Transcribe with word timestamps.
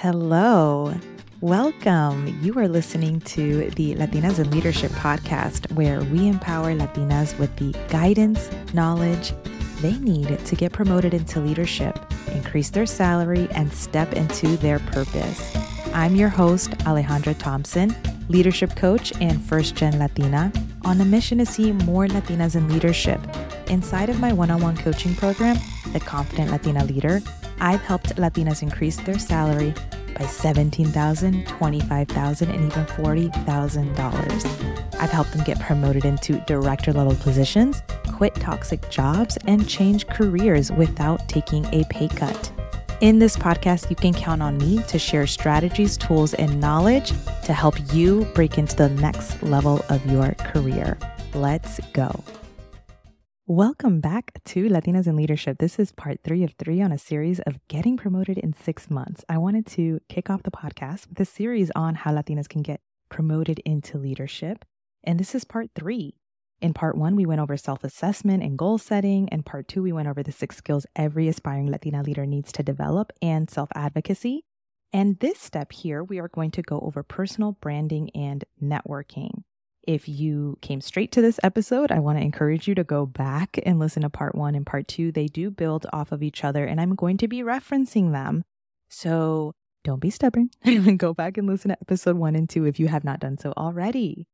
Hello. 0.00 0.94
Welcome. 1.40 2.38
You 2.42 2.52
are 2.58 2.68
listening 2.68 3.18
to 3.20 3.70
the 3.70 3.94
Latinas 3.94 4.38
in 4.38 4.50
Leadership 4.50 4.90
podcast, 4.90 5.72
where 5.72 6.02
we 6.02 6.28
empower 6.28 6.74
Latinas 6.74 7.36
with 7.38 7.56
the 7.56 7.74
guidance, 7.88 8.50
knowledge 8.74 9.32
they 9.80 9.96
need 9.96 10.38
to 10.44 10.54
get 10.54 10.74
promoted 10.74 11.14
into 11.14 11.40
leadership, 11.40 11.98
increase 12.32 12.68
their 12.68 12.84
salary, 12.84 13.48
and 13.52 13.72
step 13.72 14.12
into 14.12 14.58
their 14.58 14.80
purpose. 14.80 15.56
I'm 15.94 16.14
your 16.14 16.28
host, 16.28 16.72
Alejandra 16.80 17.38
Thompson, 17.38 17.96
leadership 18.28 18.76
coach 18.76 19.14
and 19.22 19.42
first 19.42 19.76
gen 19.76 19.98
Latina, 19.98 20.52
on 20.82 21.00
a 21.00 21.06
mission 21.06 21.38
to 21.38 21.46
see 21.46 21.72
more 21.72 22.06
Latinas 22.06 22.54
in 22.54 22.68
leadership. 22.68 23.18
Inside 23.68 24.10
of 24.10 24.20
my 24.20 24.34
one 24.34 24.50
on 24.50 24.60
one 24.60 24.76
coaching 24.76 25.14
program, 25.14 25.56
The 25.94 26.00
Confident 26.00 26.50
Latina 26.50 26.84
Leader, 26.84 27.22
I've 27.60 27.82
helped 27.82 28.16
Latinas 28.16 28.62
increase 28.62 28.96
their 28.96 29.18
salary 29.18 29.74
by 30.18 30.24
$17,000, 30.24 31.46
$25,000, 31.46 32.42
and 32.42 32.64
even 32.64 32.86
$40,000. 32.86 35.00
I've 35.00 35.10
helped 35.10 35.32
them 35.32 35.44
get 35.44 35.60
promoted 35.60 36.04
into 36.04 36.42
director 36.46 36.92
level 36.92 37.14
positions, 37.16 37.82
quit 38.12 38.34
toxic 38.34 38.88
jobs, 38.88 39.36
and 39.46 39.68
change 39.68 40.06
careers 40.06 40.72
without 40.72 41.28
taking 41.28 41.66
a 41.66 41.84
pay 41.90 42.08
cut. 42.08 42.52
In 43.02 43.18
this 43.18 43.36
podcast, 43.36 43.90
you 43.90 43.96
can 43.96 44.14
count 44.14 44.40
on 44.40 44.56
me 44.56 44.82
to 44.84 44.98
share 44.98 45.26
strategies, 45.26 45.98
tools, 45.98 46.32
and 46.32 46.58
knowledge 46.58 47.12
to 47.44 47.52
help 47.52 47.74
you 47.92 48.24
break 48.34 48.56
into 48.56 48.74
the 48.74 48.88
next 48.88 49.42
level 49.42 49.84
of 49.90 50.04
your 50.10 50.32
career. 50.38 50.96
Let's 51.34 51.78
go. 51.92 52.24
Welcome 53.48 54.00
back 54.00 54.40
to 54.46 54.68
Latinas 54.68 55.06
in 55.06 55.14
Leadership. 55.14 55.58
This 55.58 55.78
is 55.78 55.92
part 55.92 56.18
three 56.24 56.42
of 56.42 56.54
three 56.58 56.82
on 56.82 56.90
a 56.90 56.98
series 56.98 57.38
of 57.38 57.60
getting 57.68 57.96
promoted 57.96 58.38
in 58.38 58.52
six 58.54 58.90
months. 58.90 59.24
I 59.28 59.38
wanted 59.38 59.66
to 59.66 60.00
kick 60.08 60.28
off 60.28 60.42
the 60.42 60.50
podcast 60.50 61.08
with 61.08 61.20
a 61.20 61.24
series 61.24 61.70
on 61.76 61.94
how 61.94 62.10
Latinas 62.10 62.48
can 62.48 62.62
get 62.62 62.80
promoted 63.08 63.60
into 63.60 63.98
leadership. 63.98 64.64
And 65.04 65.20
this 65.20 65.32
is 65.32 65.44
part 65.44 65.70
three. 65.76 66.16
In 66.60 66.74
part 66.74 66.98
one, 66.98 67.14
we 67.14 67.24
went 67.24 67.40
over 67.40 67.56
self 67.56 67.84
assessment 67.84 68.42
and 68.42 68.58
goal 68.58 68.78
setting. 68.78 69.28
And 69.28 69.46
part 69.46 69.68
two, 69.68 69.80
we 69.80 69.92
went 69.92 70.08
over 70.08 70.24
the 70.24 70.32
six 70.32 70.56
skills 70.56 70.84
every 70.96 71.28
aspiring 71.28 71.70
Latina 71.70 72.02
leader 72.02 72.26
needs 72.26 72.50
to 72.50 72.64
develop 72.64 73.12
and 73.22 73.48
self 73.48 73.68
advocacy. 73.76 74.42
And 74.92 75.20
this 75.20 75.38
step 75.38 75.70
here, 75.70 76.02
we 76.02 76.18
are 76.18 76.26
going 76.26 76.50
to 76.50 76.62
go 76.62 76.80
over 76.80 77.04
personal 77.04 77.52
branding 77.52 78.10
and 78.12 78.44
networking. 78.60 79.44
If 79.86 80.08
you 80.08 80.58
came 80.62 80.80
straight 80.80 81.12
to 81.12 81.22
this 81.22 81.38
episode, 81.44 81.92
I 81.92 82.00
want 82.00 82.18
to 82.18 82.24
encourage 82.24 82.66
you 82.66 82.74
to 82.74 82.82
go 82.82 83.06
back 83.06 83.58
and 83.64 83.78
listen 83.78 84.02
to 84.02 84.10
part 84.10 84.34
one 84.34 84.56
and 84.56 84.66
part 84.66 84.88
two. 84.88 85.12
They 85.12 85.26
do 85.26 85.48
build 85.48 85.86
off 85.92 86.10
of 86.10 86.24
each 86.24 86.42
other, 86.42 86.64
and 86.64 86.80
I'm 86.80 86.96
going 86.96 87.18
to 87.18 87.28
be 87.28 87.42
referencing 87.42 88.10
them. 88.10 88.42
So 88.88 89.52
don't 89.84 90.00
be 90.00 90.10
stubborn. 90.10 90.50
and 90.64 90.98
go 90.98 91.14
back 91.14 91.38
and 91.38 91.46
listen 91.46 91.68
to 91.68 91.78
episode 91.80 92.16
one 92.16 92.34
and 92.34 92.50
two 92.50 92.64
if 92.64 92.80
you 92.80 92.88
have 92.88 93.04
not 93.04 93.20
done 93.20 93.38
so 93.38 93.52
already. 93.56 94.26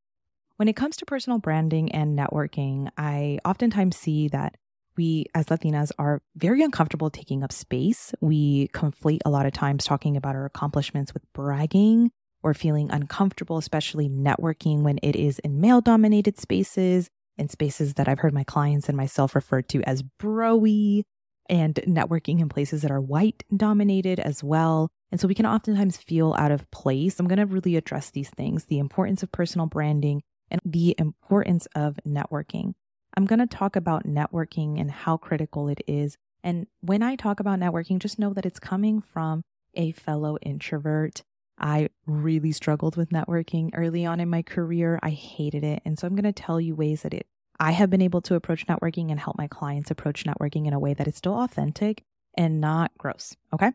When 0.57 0.69
it 0.69 0.77
comes 0.77 0.97
to 0.97 1.07
personal 1.07 1.39
branding 1.39 1.93
and 1.93 2.19
networking, 2.19 2.89
I 2.97 3.39
oftentimes 3.45 3.97
see 3.97 4.29
that 4.29 4.57
we 4.97 5.27
as 5.35 5.47
Latinas 5.47 5.91
are 5.99 6.23
very 6.35 6.63
uncomfortable 6.63 7.11
taking 7.11 7.43
up 7.43 7.53
space. 7.53 8.15
We 8.21 8.69
conflate 8.69 9.21
a 9.27 9.31
lot 9.31 9.45
of 9.45 9.53
times 9.53 9.85
talking 9.85 10.17
about 10.17 10.35
our 10.35 10.47
accomplishments 10.47 11.13
with 11.13 11.31
bragging 11.35 12.11
or 12.43 12.55
feeling 12.55 12.91
uncomfortable, 12.91 13.59
especially 13.59 14.09
networking 14.09 14.83
when 14.83 14.99
it 15.03 15.17
is 15.17 15.39
in 15.41 15.61
male 15.61 15.81
dominated 15.81 16.39
spaces 16.39 17.09
and 17.39 17.51
spaces 17.51 17.95
that 17.95 18.09
I've 18.09 18.19
heard 18.19 18.35
my 18.35 18.45
clients 18.45 18.89
and 18.89 18.97
myself 18.97 19.35
refer 19.35 19.63
to 19.63 19.83
as 19.83 20.03
broy 20.21 21.03
and 21.49 21.75
networking 21.87 22.41
in 22.41 22.49
places 22.49 22.83
that 22.83 22.91
are 22.91 23.01
white 23.01 23.43
dominated 23.55 24.21
as 24.21 24.43
well. 24.45 24.89
And 25.11 25.21
so 25.21 25.29
we 25.29 25.35
can 25.35 25.47
oftentimes 25.47 25.97
feel 25.97 26.35
out 26.39 26.51
of 26.51 26.71
place. 26.71 27.19
I'm 27.19 27.29
going 27.29 27.39
to 27.39 27.47
really 27.47 27.77
address 27.77 28.11
these 28.11 28.31
things 28.31 28.65
the 28.65 28.79
importance 28.79 29.23
of 29.23 29.33
personal 29.33 29.67
branding 29.67 30.23
and 30.51 30.61
the 30.65 30.95
importance 30.99 31.67
of 31.75 31.99
networking. 32.07 32.73
I'm 33.17 33.27
going 33.27 33.41
to 33.41 33.47
talk 33.47 33.77
about 33.77 34.07
networking 34.07 34.81
and 34.81 34.91
how 34.91 35.17
critical 35.17 35.69
it 35.69 35.83
is. 35.87 36.17
And 36.43 36.67
when 36.81 37.03
I 37.03 37.17
talk 37.17 37.41
about 37.41 37.61
networking, 37.61 37.99
just 37.99 38.19
know 38.19 38.33
that 38.33 38.47
it's 38.47 38.59
coming 38.59 39.01
from 39.01 39.43
a 39.75 39.93
fellow 39.93 40.39
introvert 40.43 41.23
I 41.59 41.89
really 42.07 42.53
struggled 42.53 42.97
with 42.97 43.11
networking 43.11 43.71
early 43.75 44.05
on 44.05 44.21
in 44.21 44.29
my 44.29 44.43
career. 44.43 44.99
I 45.03 45.11
hated 45.11 45.65
it. 45.65 45.83
And 45.85 45.99
so 45.99 46.07
I'm 46.07 46.15
going 46.15 46.25
to 46.25 46.33
tell 46.33 46.61
you 46.61 46.75
ways 46.75 47.03
that 47.03 47.15
it 47.15 47.27
I 47.61 47.71
have 47.71 47.91
been 47.91 48.03
able 48.03 48.21
to 48.23 48.35
approach 48.35 48.67
networking 48.67 49.11
and 49.11 49.21
help 49.21 49.39
my 49.39 49.47
clients 49.47 49.91
approach 49.91 50.25
networking 50.25 50.67
in 50.67 50.73
a 50.73 50.81
way 50.81 50.95
that 50.95 51.07
is 51.07 51.15
still 51.15 51.35
authentic 51.35 52.03
and 52.37 52.61
not 52.61 52.91
gross. 52.99 53.37
Okay. 53.53 53.71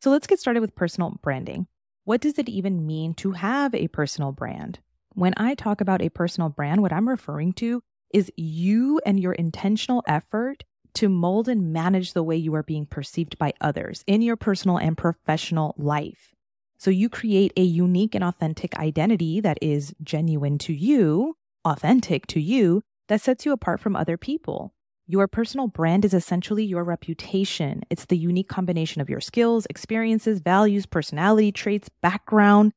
So 0.00 0.10
let's 0.10 0.26
get 0.26 0.40
started 0.40 0.60
with 0.60 0.74
personal 0.74 1.18
branding. 1.22 1.66
What 2.04 2.20
does 2.20 2.38
it 2.38 2.48
even 2.48 2.86
mean 2.86 3.14
to 3.14 3.32
have 3.32 3.74
a 3.74 3.88
personal 3.88 4.32
brand? 4.32 4.78
When 5.12 5.34
I 5.36 5.54
talk 5.54 5.80
about 5.80 6.02
a 6.02 6.08
personal 6.08 6.48
brand, 6.48 6.82
what 6.82 6.92
I'm 6.92 7.08
referring 7.08 7.52
to 7.54 7.82
is 8.14 8.30
you 8.36 9.00
and 9.04 9.18
your 9.18 9.32
intentional 9.32 10.02
effort 10.06 10.64
to 10.94 11.08
mold 11.08 11.48
and 11.48 11.72
manage 11.72 12.12
the 12.12 12.22
way 12.22 12.36
you 12.36 12.54
are 12.54 12.62
being 12.62 12.86
perceived 12.86 13.36
by 13.38 13.52
others 13.60 14.02
in 14.06 14.22
your 14.22 14.36
personal 14.36 14.78
and 14.78 14.96
professional 14.96 15.74
life. 15.76 16.35
So 16.78 16.90
you 16.90 17.08
create 17.08 17.52
a 17.56 17.62
unique 17.62 18.14
and 18.14 18.24
authentic 18.24 18.76
identity 18.78 19.40
that 19.40 19.58
is 19.62 19.94
genuine 20.02 20.58
to 20.58 20.72
you, 20.72 21.36
authentic 21.64 22.26
to 22.28 22.40
you, 22.40 22.82
that 23.08 23.20
sets 23.20 23.46
you 23.46 23.52
apart 23.52 23.80
from 23.80 23.96
other 23.96 24.16
people. 24.16 24.72
Your 25.06 25.28
personal 25.28 25.68
brand 25.68 26.04
is 26.04 26.12
essentially 26.12 26.64
your 26.64 26.82
reputation. 26.82 27.82
It's 27.90 28.06
the 28.06 28.16
unique 28.16 28.48
combination 28.48 29.00
of 29.00 29.08
your 29.08 29.20
skills, 29.20 29.66
experiences, 29.70 30.40
values, 30.40 30.84
personality 30.84 31.52
traits, 31.52 31.88
background, 32.02 32.72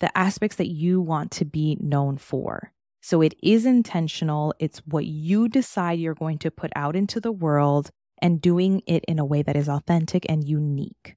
the 0.00 0.16
aspects 0.16 0.56
that 0.56 0.68
you 0.68 1.00
want 1.00 1.30
to 1.32 1.44
be 1.44 1.78
known 1.80 2.18
for. 2.18 2.72
So 3.00 3.22
it 3.22 3.34
is 3.42 3.64
intentional. 3.64 4.54
It's 4.58 4.80
what 4.80 5.06
you 5.06 5.48
decide 5.48 5.98
you're 5.98 6.14
going 6.14 6.38
to 6.38 6.50
put 6.50 6.70
out 6.76 6.94
into 6.94 7.18
the 7.18 7.32
world 7.32 7.90
and 8.20 8.42
doing 8.42 8.82
it 8.86 9.02
in 9.06 9.18
a 9.18 9.24
way 9.24 9.42
that 9.42 9.56
is 9.56 9.68
authentic 9.68 10.26
and 10.28 10.46
unique. 10.46 11.16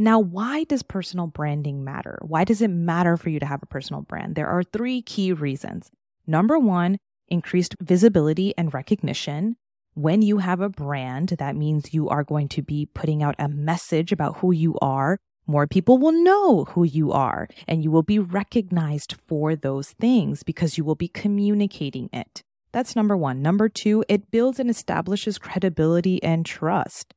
Now, 0.00 0.20
why 0.20 0.62
does 0.62 0.84
personal 0.84 1.26
branding 1.26 1.82
matter? 1.82 2.20
Why 2.22 2.44
does 2.44 2.62
it 2.62 2.68
matter 2.68 3.16
for 3.16 3.30
you 3.30 3.40
to 3.40 3.46
have 3.46 3.64
a 3.64 3.66
personal 3.66 4.02
brand? 4.02 4.36
There 4.36 4.46
are 4.46 4.62
three 4.62 5.02
key 5.02 5.32
reasons. 5.32 5.90
Number 6.24 6.56
one, 6.56 6.98
increased 7.26 7.74
visibility 7.80 8.54
and 8.56 8.72
recognition. 8.72 9.56
When 9.94 10.22
you 10.22 10.38
have 10.38 10.60
a 10.60 10.68
brand, 10.68 11.30
that 11.40 11.56
means 11.56 11.92
you 11.92 12.08
are 12.08 12.22
going 12.22 12.46
to 12.50 12.62
be 12.62 12.86
putting 12.86 13.24
out 13.24 13.34
a 13.40 13.48
message 13.48 14.12
about 14.12 14.36
who 14.36 14.52
you 14.52 14.78
are. 14.80 15.18
More 15.48 15.66
people 15.66 15.98
will 15.98 16.12
know 16.12 16.66
who 16.66 16.84
you 16.84 17.10
are, 17.10 17.48
and 17.66 17.82
you 17.82 17.90
will 17.90 18.04
be 18.04 18.20
recognized 18.20 19.16
for 19.26 19.56
those 19.56 19.90
things 19.94 20.44
because 20.44 20.78
you 20.78 20.84
will 20.84 20.94
be 20.94 21.08
communicating 21.08 22.08
it. 22.12 22.44
That's 22.70 22.94
number 22.94 23.16
one. 23.16 23.42
Number 23.42 23.68
two, 23.68 24.04
it 24.08 24.30
builds 24.30 24.60
and 24.60 24.70
establishes 24.70 25.38
credibility 25.38 26.22
and 26.22 26.46
trust 26.46 27.14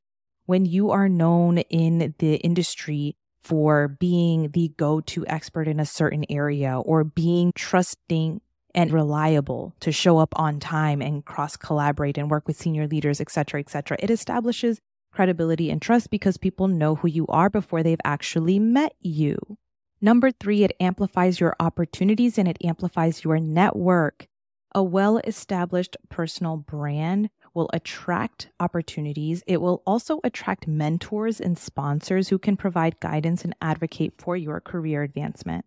when 0.51 0.65
you 0.65 0.91
are 0.91 1.07
known 1.07 1.59
in 1.69 2.13
the 2.17 2.35
industry 2.35 3.15
for 3.41 3.87
being 3.87 4.49
the 4.51 4.67
go 4.75 4.99
to 4.99 5.25
expert 5.27 5.65
in 5.65 5.79
a 5.79 5.85
certain 5.85 6.25
area 6.29 6.77
or 6.77 7.05
being 7.05 7.53
trusting 7.55 8.41
and 8.75 8.91
reliable 8.91 9.73
to 9.79 9.93
show 9.93 10.17
up 10.17 10.37
on 10.37 10.59
time 10.59 11.01
and 11.01 11.23
cross 11.23 11.55
collaborate 11.55 12.17
and 12.17 12.29
work 12.29 12.49
with 12.49 12.57
senior 12.57 12.85
leaders, 12.85 13.21
et 13.21 13.31
cetera, 13.31 13.61
et 13.61 13.69
cetera. 13.69 13.95
It 14.01 14.09
establishes 14.09 14.81
credibility 15.13 15.71
and 15.71 15.81
trust 15.81 16.09
because 16.09 16.35
people 16.35 16.67
know 16.67 16.95
who 16.95 17.07
you 17.07 17.25
are 17.27 17.49
before 17.49 17.81
they've 17.81 17.97
actually 18.03 18.59
met 18.59 18.91
you. 18.99 19.37
Number 20.01 20.31
three, 20.31 20.65
it 20.65 20.75
amplifies 20.81 21.39
your 21.39 21.55
opportunities 21.61 22.37
and 22.37 22.49
it 22.49 22.57
amplifies 22.61 23.23
your 23.23 23.39
network. 23.39 24.27
A 24.75 24.83
well 24.83 25.19
established 25.19 25.95
personal 26.09 26.57
brand 26.57 27.29
will 27.53 27.69
attract 27.73 28.49
opportunities. 28.59 29.43
It 29.47 29.61
will 29.61 29.83
also 29.85 30.19
attract 30.23 30.67
mentors 30.67 31.39
and 31.39 31.57
sponsors 31.57 32.29
who 32.29 32.39
can 32.39 32.57
provide 32.57 32.99
guidance 32.99 33.43
and 33.43 33.55
advocate 33.61 34.13
for 34.17 34.35
your 34.35 34.59
career 34.59 35.03
advancement. 35.03 35.65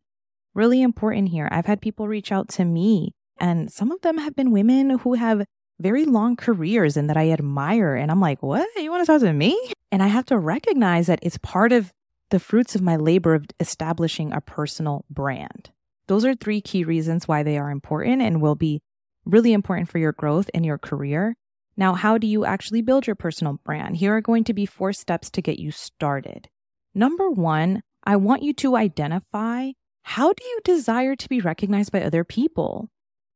Really 0.55 0.82
important 0.82 1.29
here. 1.29 1.49
I've 1.50 1.67
had 1.67 1.81
people 1.81 2.09
reach 2.09 2.32
out 2.32 2.49
to 2.50 2.64
me, 2.64 3.12
and 3.38 3.70
some 3.70 3.91
of 3.91 4.00
them 4.03 4.19
have 4.19 4.37
been 4.37 4.50
women 4.50 4.99
who 5.00 5.14
have 5.14 5.44
very 5.81 6.05
long 6.05 6.37
careers 6.37 6.97
and 6.97 7.11
that 7.11 7.17
I 7.17 7.31
admire. 7.31 7.97
And 7.97 8.11
I'm 8.11 8.20
like, 8.20 8.43
what? 8.43 8.67
You 8.76 8.91
want 8.91 9.05
to 9.05 9.12
talk 9.12 9.20
to 9.23 9.32
me? 9.32 9.59
And 9.91 10.03
I 10.03 10.06
have 10.06 10.25
to 10.26 10.38
recognize 10.38 11.09
that 11.09 11.19
it's 11.23 11.38
part 11.38 11.73
of 11.73 11.93
the 12.31 12.38
fruits 12.38 12.75
of 12.75 12.82
my 12.82 12.97
labor 12.97 13.35
of 13.35 13.47
establishing 13.61 14.32
a 14.32 14.41
personal 14.41 15.05
brand. 15.11 15.70
Those 16.06 16.25
are 16.25 16.35
three 16.35 16.61
key 16.61 16.85
reasons 16.85 17.26
why 17.26 17.43
they 17.43 17.59
are 17.59 17.70
important 17.70 18.23
and 18.23 18.41
will 18.41 18.55
be 18.55 18.81
really 19.25 19.53
important 19.53 19.88
for 19.88 19.99
your 19.99 20.12
growth 20.12 20.50
in 20.55 20.64
your 20.64 20.79
career. 20.79 21.35
Now, 21.76 21.94
how 21.94 22.19
do 22.19 22.26
you 22.26 22.44
actually 22.44 22.82
build 22.82 23.06
your 23.06 23.17
personal 23.17 23.61
brand? 23.65 23.97
Here 23.97 24.17
are 24.17 24.21
going 24.21 24.44
to 24.44 24.55
be 24.55 24.67
four 24.67 24.93
steps 24.93 25.31
to 25.31 25.43
get 25.43 25.59
you 25.59 25.71
started. 25.73 26.49
Number 26.94 27.31
one, 27.31 27.82
I 28.05 28.17
want 28.17 28.43
you 28.43 28.53
to 28.55 28.76
identify 28.76 29.71
how 30.03 30.32
do 30.32 30.44
you 30.44 30.61
desire 30.65 31.17
to 31.17 31.29
be 31.29 31.41
recognized 31.41 31.91
by 31.91 32.03
other 32.03 32.25
people? 32.25 32.91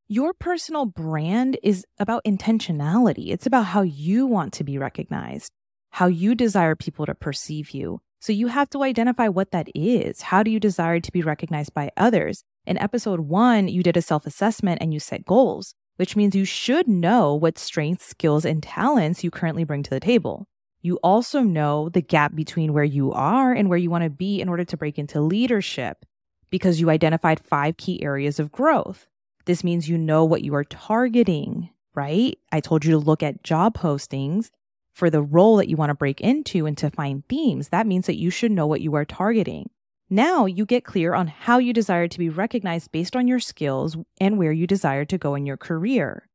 Your 0.07 0.33
personal 0.33 0.85
brand 0.85 1.57
is 1.63 1.85
about 1.99 2.23
intentionality. 2.23 3.29
It's 3.29 3.45
about 3.45 3.65
how 3.65 3.81
you 3.81 4.25
want 4.25 4.53
to 4.53 4.63
be 4.63 4.77
recognized, 4.77 5.51
how 5.91 6.07
you 6.07 6.35
desire 6.35 6.75
people 6.75 7.05
to 7.07 7.15
perceive 7.15 7.71
you. 7.71 7.99
So 8.21 8.33
you 8.33 8.47
have 8.47 8.69
to 8.71 8.83
identify 8.83 9.27
what 9.27 9.51
that 9.51 9.69
is. 9.73 10.21
How 10.21 10.43
do 10.43 10.51
you 10.51 10.59
desire 10.59 10.99
to 10.99 11.11
be 11.11 11.21
recognized 11.21 11.73
by 11.73 11.91
others? 11.97 12.43
In 12.65 12.77
episode 12.77 13.21
one, 13.21 13.67
you 13.67 13.81
did 13.81 13.97
a 13.97 14.01
self 14.01 14.25
assessment 14.25 14.79
and 14.81 14.93
you 14.93 14.99
set 14.99 15.25
goals, 15.25 15.73
which 15.99 16.15
means 16.15 16.33
you 16.33 16.45
should 16.45 16.87
know 16.87 17.35
what 17.35 17.57
strengths, 17.57 18.05
skills, 18.05 18.45
and 18.45 18.63
talents 18.63 19.21
you 19.21 19.29
currently 19.29 19.65
bring 19.65 19.83
to 19.83 19.89
the 19.89 19.99
table. 19.99 20.47
You 20.81 20.95
also 21.03 21.41
know 21.41 21.89
the 21.89 22.01
gap 22.01 22.33
between 22.33 22.71
where 22.71 22.85
you 22.85 23.11
are 23.11 23.51
and 23.51 23.67
where 23.67 23.77
you 23.77 23.89
want 23.89 24.05
to 24.05 24.09
be 24.09 24.39
in 24.39 24.47
order 24.47 24.63
to 24.63 24.77
break 24.77 24.97
into 24.97 25.19
leadership 25.19 26.05
because 26.49 26.79
you 26.79 26.89
identified 26.89 27.41
five 27.41 27.75
key 27.75 28.01
areas 28.01 28.39
of 28.39 28.49
growth. 28.49 29.07
This 29.43 29.61
means 29.61 29.89
you 29.89 29.97
know 29.97 30.23
what 30.23 30.41
you 30.41 30.55
are 30.55 30.63
targeting, 30.63 31.69
right? 31.93 32.37
I 32.49 32.61
told 32.61 32.85
you 32.85 32.91
to 32.91 32.97
look 32.97 33.21
at 33.21 33.43
job 33.43 33.77
postings 33.77 34.51
for 34.93 35.09
the 35.09 35.21
role 35.21 35.57
that 35.57 35.67
you 35.67 35.75
want 35.75 35.89
to 35.89 35.95
break 35.95 36.21
into 36.21 36.65
and 36.65 36.77
to 36.77 36.89
find 36.89 37.27
themes. 37.27 37.69
That 37.69 37.87
means 37.87 38.05
that 38.05 38.15
you 38.15 38.29
should 38.29 38.51
know 38.53 38.67
what 38.67 38.79
you 38.79 38.95
are 38.95 39.03
targeting. 39.03 39.69
Now 40.11 40.47
you 40.47 40.65
get 40.65 40.85
clear 40.85 41.13
on 41.13 41.27
how 41.27 41.59
you 41.59 41.71
desire 41.71 42.07
to 42.07 42.17
be 42.17 42.29
recognized 42.29 42.91
based 42.91 43.15
on 43.15 43.27
your 43.27 43.39
skills 43.39 43.95
and 44.19 44.39
where 44.39 44.51
you 44.51 44.65
desire 44.65 45.05
to 45.05 45.19
go 45.19 45.35
in 45.35 45.45
your 45.45 45.57
career. 45.57 46.27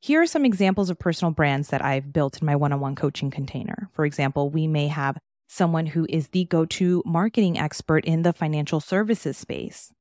Here 0.00 0.22
are 0.22 0.26
some 0.26 0.46
examples 0.46 0.88
of 0.88 0.98
personal 0.98 1.30
brands 1.30 1.68
that 1.68 1.84
I've 1.84 2.10
built 2.10 2.40
in 2.40 2.46
my 2.46 2.56
one 2.56 2.72
on 2.72 2.80
one 2.80 2.94
coaching 2.94 3.30
container. 3.30 3.90
For 3.92 4.06
example, 4.06 4.48
we 4.48 4.66
may 4.66 4.88
have 4.88 5.18
someone 5.46 5.84
who 5.84 6.06
is 6.08 6.28
the 6.28 6.46
go 6.46 6.64
to 6.64 7.02
marketing 7.04 7.58
expert 7.58 8.06
in 8.06 8.22
the 8.22 8.32
financial 8.32 8.80
services 8.80 9.36
space. 9.36 9.92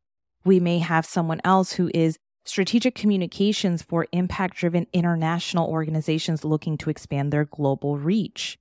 We 0.46 0.62
may 0.62 0.80
have 0.80 1.06
someone 1.06 1.42
else 1.44 1.74
who 1.74 1.92
is 1.94 2.18
strategic 2.46 2.96
communications 2.96 3.82
for 3.82 4.08
impact 4.14 4.56
driven 4.56 4.88
international 4.94 5.70
organizations 5.70 6.46
looking 6.46 6.78
to 6.78 6.90
expand 6.90 7.34
their 7.34 7.44
global 7.44 7.98
reach. 7.98 8.58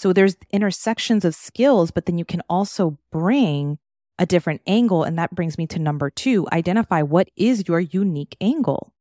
So 0.00 0.14
there's 0.14 0.38
intersections 0.50 1.26
of 1.26 1.34
skills, 1.34 1.90
but 1.90 2.06
then 2.06 2.16
you 2.16 2.24
can 2.24 2.40
also 2.48 2.96
bring 3.12 3.76
a 4.18 4.24
different 4.24 4.62
angle. 4.66 5.04
And 5.04 5.18
that 5.18 5.34
brings 5.34 5.58
me 5.58 5.66
to 5.66 5.78
number 5.78 6.08
two 6.08 6.48
identify 6.50 7.02
what 7.02 7.28
is 7.36 7.68
your 7.68 7.80
unique 7.80 8.34
angle? 8.40 8.94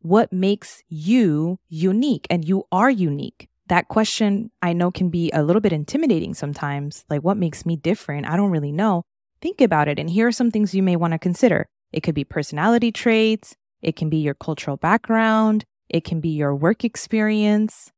What 0.00 0.32
makes 0.32 0.82
you 0.88 1.58
unique? 1.68 2.26
And 2.30 2.42
you 2.42 2.64
are 2.72 2.88
unique. 2.88 3.50
That 3.66 3.88
question 3.88 4.50
I 4.62 4.72
know 4.72 4.90
can 4.90 5.10
be 5.10 5.30
a 5.32 5.42
little 5.42 5.60
bit 5.60 5.74
intimidating 5.74 6.32
sometimes. 6.32 7.04
Like, 7.10 7.20
what 7.20 7.36
makes 7.36 7.66
me 7.66 7.76
different? 7.76 8.26
I 8.26 8.38
don't 8.38 8.50
really 8.50 8.72
know. 8.72 9.02
Think 9.42 9.60
about 9.60 9.88
it. 9.88 9.98
And 9.98 10.08
here 10.08 10.26
are 10.26 10.32
some 10.32 10.50
things 10.50 10.74
you 10.74 10.82
may 10.82 10.96
want 10.96 11.12
to 11.12 11.18
consider. 11.18 11.66
It 11.92 12.00
could 12.00 12.14
be 12.14 12.24
personality 12.24 12.92
traits. 12.92 13.56
It 13.82 13.94
can 13.94 14.08
be 14.08 14.16
your 14.16 14.32
cultural 14.32 14.78
background. 14.78 15.66
It 15.90 16.04
can 16.04 16.22
be 16.22 16.30
your 16.30 16.54
work 16.54 16.82
experience. 16.82 17.92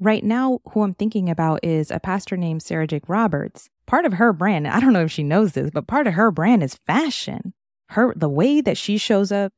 Right 0.00 0.22
now, 0.22 0.60
who 0.70 0.82
I'm 0.82 0.94
thinking 0.94 1.28
about 1.28 1.64
is 1.64 1.90
a 1.90 1.98
pastor 1.98 2.36
named 2.36 2.62
Sarah 2.62 2.86
Jakes 2.86 3.08
Roberts. 3.08 3.68
Part 3.86 4.04
of 4.04 4.14
her 4.14 4.32
brand, 4.32 4.68
I 4.68 4.78
don't 4.78 4.92
know 4.92 5.04
if 5.04 5.10
she 5.10 5.24
knows 5.24 5.52
this, 5.52 5.70
but 5.72 5.88
part 5.88 6.06
of 6.06 6.14
her 6.14 6.30
brand 6.30 6.62
is 6.62 6.78
fashion. 6.86 7.52
Her, 7.88 8.12
the 8.14 8.28
way 8.28 8.60
that 8.60 8.76
she 8.76 8.96
shows 8.96 9.32
up, 9.32 9.52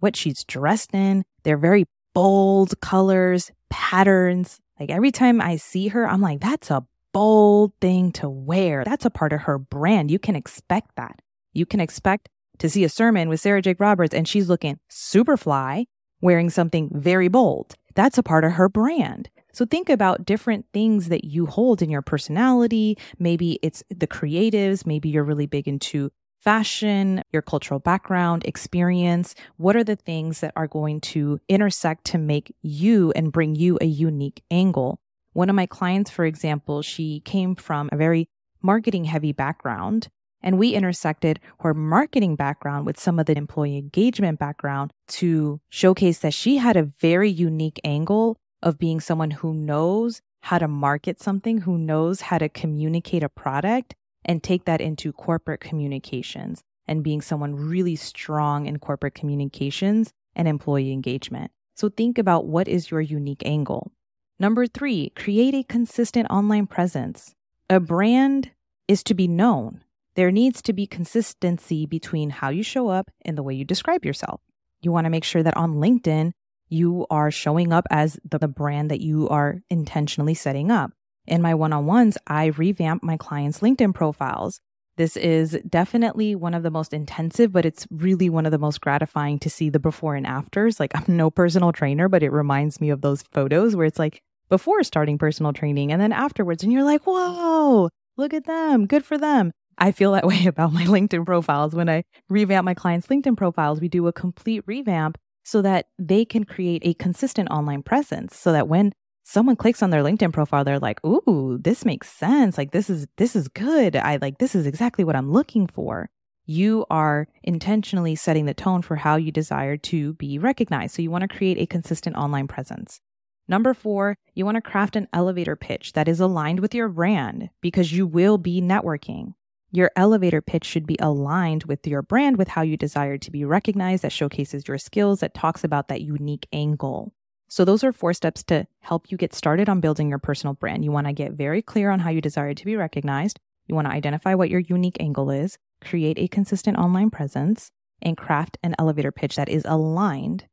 what 0.00 0.14
she's 0.14 0.44
dressed 0.44 0.94
in, 0.94 1.24
they're 1.42 1.56
very 1.56 1.86
bold 2.12 2.78
colors, 2.80 3.50
patterns. 3.70 4.60
Like 4.78 4.90
every 4.90 5.10
time 5.10 5.40
I 5.40 5.56
see 5.56 5.88
her, 5.88 6.06
I'm 6.06 6.20
like, 6.20 6.40
that's 6.40 6.70
a 6.70 6.84
bold 7.12 7.72
thing 7.80 8.12
to 8.12 8.28
wear. 8.28 8.84
That's 8.84 9.06
a 9.06 9.10
part 9.10 9.32
of 9.32 9.42
her 9.42 9.58
brand. 9.58 10.10
You 10.10 10.18
can 10.18 10.36
expect 10.36 10.96
that. 10.96 11.20
You 11.54 11.64
can 11.64 11.80
expect 11.80 12.28
to 12.58 12.68
see 12.68 12.84
a 12.84 12.90
sermon 12.90 13.30
with 13.30 13.40
Sarah 13.40 13.62
Jakes 13.62 13.80
Roberts 13.80 14.14
and 14.14 14.28
she's 14.28 14.50
looking 14.50 14.78
super 14.88 15.38
fly, 15.38 15.86
wearing 16.20 16.50
something 16.50 16.90
very 16.92 17.28
bold. 17.28 17.74
That's 17.94 18.18
a 18.18 18.22
part 18.22 18.44
of 18.44 18.52
her 18.52 18.68
brand. 18.68 19.30
So 19.52 19.66
think 19.66 19.88
about 19.88 20.24
different 20.24 20.66
things 20.72 21.08
that 21.08 21.24
you 21.24 21.46
hold 21.46 21.82
in 21.82 21.90
your 21.90 22.02
personality. 22.02 22.96
Maybe 23.18 23.58
it's 23.62 23.82
the 23.90 24.06
creatives. 24.06 24.86
Maybe 24.86 25.10
you're 25.10 25.24
really 25.24 25.46
big 25.46 25.68
into 25.68 26.10
fashion, 26.40 27.22
your 27.32 27.42
cultural 27.42 27.78
background, 27.78 28.44
experience. 28.44 29.34
What 29.58 29.76
are 29.76 29.84
the 29.84 29.96
things 29.96 30.40
that 30.40 30.52
are 30.56 30.66
going 30.66 31.00
to 31.02 31.38
intersect 31.48 32.04
to 32.06 32.18
make 32.18 32.54
you 32.62 33.12
and 33.14 33.30
bring 33.30 33.54
you 33.54 33.78
a 33.80 33.86
unique 33.86 34.42
angle? 34.50 35.00
One 35.34 35.48
of 35.48 35.54
my 35.54 35.66
clients, 35.66 36.10
for 36.10 36.24
example, 36.24 36.82
she 36.82 37.20
came 37.20 37.54
from 37.54 37.88
a 37.92 37.96
very 37.96 38.28
marketing 38.62 39.04
heavy 39.04 39.32
background. 39.32 40.08
And 40.44 40.58
we 40.58 40.74
intersected 40.74 41.38
her 41.60 41.72
marketing 41.72 42.34
background 42.34 42.84
with 42.84 42.98
some 42.98 43.20
of 43.20 43.26
the 43.26 43.38
employee 43.38 43.78
engagement 43.78 44.40
background 44.40 44.92
to 45.08 45.60
showcase 45.68 46.18
that 46.18 46.34
she 46.34 46.56
had 46.56 46.76
a 46.76 46.90
very 47.00 47.30
unique 47.30 47.80
angle 47.84 48.36
of 48.62 48.78
being 48.78 49.00
someone 49.00 49.30
who 49.30 49.52
knows 49.52 50.20
how 50.40 50.58
to 50.58 50.68
market 50.68 51.20
something, 51.20 51.58
who 51.58 51.78
knows 51.78 52.22
how 52.22 52.38
to 52.38 52.48
communicate 52.48 53.22
a 53.22 53.28
product 53.28 53.94
and 54.24 54.42
take 54.42 54.64
that 54.64 54.80
into 54.80 55.12
corporate 55.12 55.60
communications 55.60 56.62
and 56.86 57.04
being 57.04 57.20
someone 57.20 57.54
really 57.54 57.96
strong 57.96 58.66
in 58.66 58.78
corporate 58.78 59.14
communications 59.14 60.12
and 60.34 60.48
employee 60.48 60.92
engagement. 60.92 61.50
So 61.76 61.88
think 61.88 62.18
about 62.18 62.46
what 62.46 62.68
is 62.68 62.90
your 62.90 63.00
unique 63.00 63.42
angle. 63.44 63.92
Number 64.38 64.66
three, 64.66 65.10
create 65.10 65.54
a 65.54 65.62
consistent 65.62 66.26
online 66.30 66.66
presence. 66.66 67.34
A 67.70 67.80
brand 67.80 68.50
is 68.88 69.02
to 69.04 69.14
be 69.14 69.28
known. 69.28 69.82
There 70.14 70.30
needs 70.30 70.60
to 70.62 70.72
be 70.72 70.86
consistency 70.86 71.86
between 71.86 72.30
how 72.30 72.50
you 72.50 72.62
show 72.62 72.88
up 72.88 73.10
and 73.24 73.38
the 73.38 73.42
way 73.42 73.54
you 73.54 73.64
describe 73.64 74.04
yourself. 74.04 74.40
You 74.82 74.92
want 74.92 75.06
to 75.06 75.10
make 75.10 75.24
sure 75.24 75.42
that 75.42 75.56
on 75.56 75.76
LinkedIn, 75.76 76.32
you 76.72 77.06
are 77.10 77.30
showing 77.30 77.72
up 77.72 77.86
as 77.90 78.18
the, 78.28 78.38
the 78.38 78.48
brand 78.48 78.90
that 78.90 79.00
you 79.00 79.28
are 79.28 79.60
intentionally 79.70 80.34
setting 80.34 80.70
up. 80.70 80.92
In 81.26 81.42
my 81.42 81.54
one 81.54 81.72
on 81.72 81.86
ones, 81.86 82.18
I 82.26 82.46
revamp 82.46 83.02
my 83.02 83.16
clients' 83.16 83.60
LinkedIn 83.60 83.94
profiles. 83.94 84.60
This 84.96 85.16
is 85.16 85.58
definitely 85.68 86.34
one 86.34 86.54
of 86.54 86.62
the 86.62 86.70
most 86.70 86.92
intensive, 86.92 87.52
but 87.52 87.64
it's 87.64 87.86
really 87.90 88.28
one 88.28 88.44
of 88.44 88.52
the 88.52 88.58
most 88.58 88.80
gratifying 88.80 89.38
to 89.38 89.48
see 89.48 89.70
the 89.70 89.78
before 89.78 90.16
and 90.16 90.26
afters. 90.26 90.78
Like, 90.80 90.92
I'm 90.94 91.16
no 91.16 91.30
personal 91.30 91.72
trainer, 91.72 92.08
but 92.08 92.22
it 92.22 92.30
reminds 92.30 92.80
me 92.80 92.90
of 92.90 93.00
those 93.00 93.22
photos 93.22 93.74
where 93.74 93.86
it's 93.86 93.98
like 93.98 94.20
before 94.48 94.82
starting 94.82 95.16
personal 95.16 95.52
training 95.52 95.92
and 95.92 96.02
then 96.02 96.12
afterwards, 96.12 96.62
and 96.62 96.72
you're 96.72 96.84
like, 96.84 97.06
whoa, 97.06 97.88
look 98.16 98.34
at 98.34 98.44
them. 98.44 98.86
Good 98.86 99.04
for 99.04 99.16
them. 99.16 99.52
I 99.78 99.92
feel 99.92 100.12
that 100.12 100.26
way 100.26 100.46
about 100.46 100.72
my 100.72 100.84
LinkedIn 100.84 101.24
profiles. 101.24 101.74
When 101.74 101.88
I 101.88 102.04
revamp 102.28 102.64
my 102.64 102.74
clients' 102.74 103.06
LinkedIn 103.06 103.36
profiles, 103.36 103.80
we 103.80 103.88
do 103.88 104.06
a 104.08 104.12
complete 104.12 104.62
revamp 104.66 105.16
so 105.42 105.62
that 105.62 105.86
they 105.98 106.24
can 106.24 106.44
create 106.44 106.82
a 106.84 106.94
consistent 106.94 107.50
online 107.50 107.82
presence 107.82 108.36
so 108.36 108.52
that 108.52 108.68
when 108.68 108.92
someone 109.24 109.56
clicks 109.56 109.82
on 109.82 109.90
their 109.90 110.02
LinkedIn 110.02 110.32
profile 110.32 110.64
they're 110.64 110.78
like, 110.78 111.04
"Ooh, 111.04 111.58
this 111.60 111.84
makes 111.84 112.10
sense. 112.10 112.58
Like 112.58 112.72
this 112.72 112.90
is 112.90 113.06
this 113.16 113.36
is 113.36 113.48
good. 113.48 113.96
I 113.96 114.16
like 114.16 114.38
this 114.38 114.54
is 114.54 114.66
exactly 114.66 115.04
what 115.04 115.16
I'm 115.16 115.30
looking 115.30 115.66
for." 115.66 116.10
You 116.44 116.84
are 116.90 117.28
intentionally 117.44 118.16
setting 118.16 118.46
the 118.46 118.54
tone 118.54 118.82
for 118.82 118.96
how 118.96 119.16
you 119.16 119.30
desire 119.30 119.76
to 119.76 120.14
be 120.14 120.38
recognized. 120.38 120.94
So 120.96 121.02
you 121.02 121.10
want 121.10 121.22
to 121.22 121.36
create 121.36 121.58
a 121.58 121.66
consistent 121.66 122.16
online 122.16 122.48
presence. 122.48 123.00
Number 123.48 123.74
four, 123.74 124.16
you 124.34 124.44
want 124.44 124.56
to 124.56 124.60
craft 124.60 124.96
an 124.96 125.08
elevator 125.12 125.56
pitch 125.56 125.92
that 125.92 126.08
is 126.08 126.20
aligned 126.20 126.60
with 126.60 126.74
your 126.74 126.88
brand 126.88 127.50
because 127.60 127.92
you 127.92 128.06
will 128.06 128.38
be 128.38 128.60
networking. 128.60 129.34
Your 129.74 129.90
elevator 129.96 130.42
pitch 130.42 130.66
should 130.66 130.86
be 130.86 130.98
aligned 131.00 131.64
with 131.64 131.86
your 131.86 132.02
brand, 132.02 132.36
with 132.36 132.48
how 132.48 132.60
you 132.60 132.76
desire 132.76 133.16
to 133.16 133.30
be 133.30 133.42
recognized, 133.42 134.04
that 134.04 134.12
showcases 134.12 134.68
your 134.68 134.76
skills, 134.76 135.20
that 135.20 135.32
talks 135.32 135.64
about 135.64 135.88
that 135.88 136.02
unique 136.02 136.46
angle. 136.52 137.14
So, 137.48 137.64
those 137.64 137.82
are 137.82 137.92
four 137.92 138.12
steps 138.12 138.42
to 138.44 138.66
help 138.80 139.10
you 139.10 139.16
get 139.16 139.34
started 139.34 139.70
on 139.70 139.80
building 139.80 140.10
your 140.10 140.18
personal 140.18 140.52
brand. 140.52 140.84
You 140.84 140.92
want 140.92 141.06
to 141.06 141.14
get 141.14 141.32
very 141.32 141.62
clear 141.62 141.90
on 141.90 142.00
how 142.00 142.10
you 142.10 142.20
desire 142.20 142.52
to 142.52 142.64
be 142.66 142.76
recognized. 142.76 143.40
You 143.66 143.74
want 143.74 143.86
to 143.86 143.92
identify 143.94 144.34
what 144.34 144.50
your 144.50 144.60
unique 144.60 144.98
angle 145.00 145.30
is, 145.30 145.56
create 145.82 146.18
a 146.18 146.28
consistent 146.28 146.76
online 146.76 147.08
presence, 147.08 147.70
and 148.02 148.14
craft 148.14 148.58
an 148.62 148.74
elevator 148.78 149.10
pitch 149.10 149.36
that 149.36 149.48
is 149.48 149.64
aligned 149.66 150.48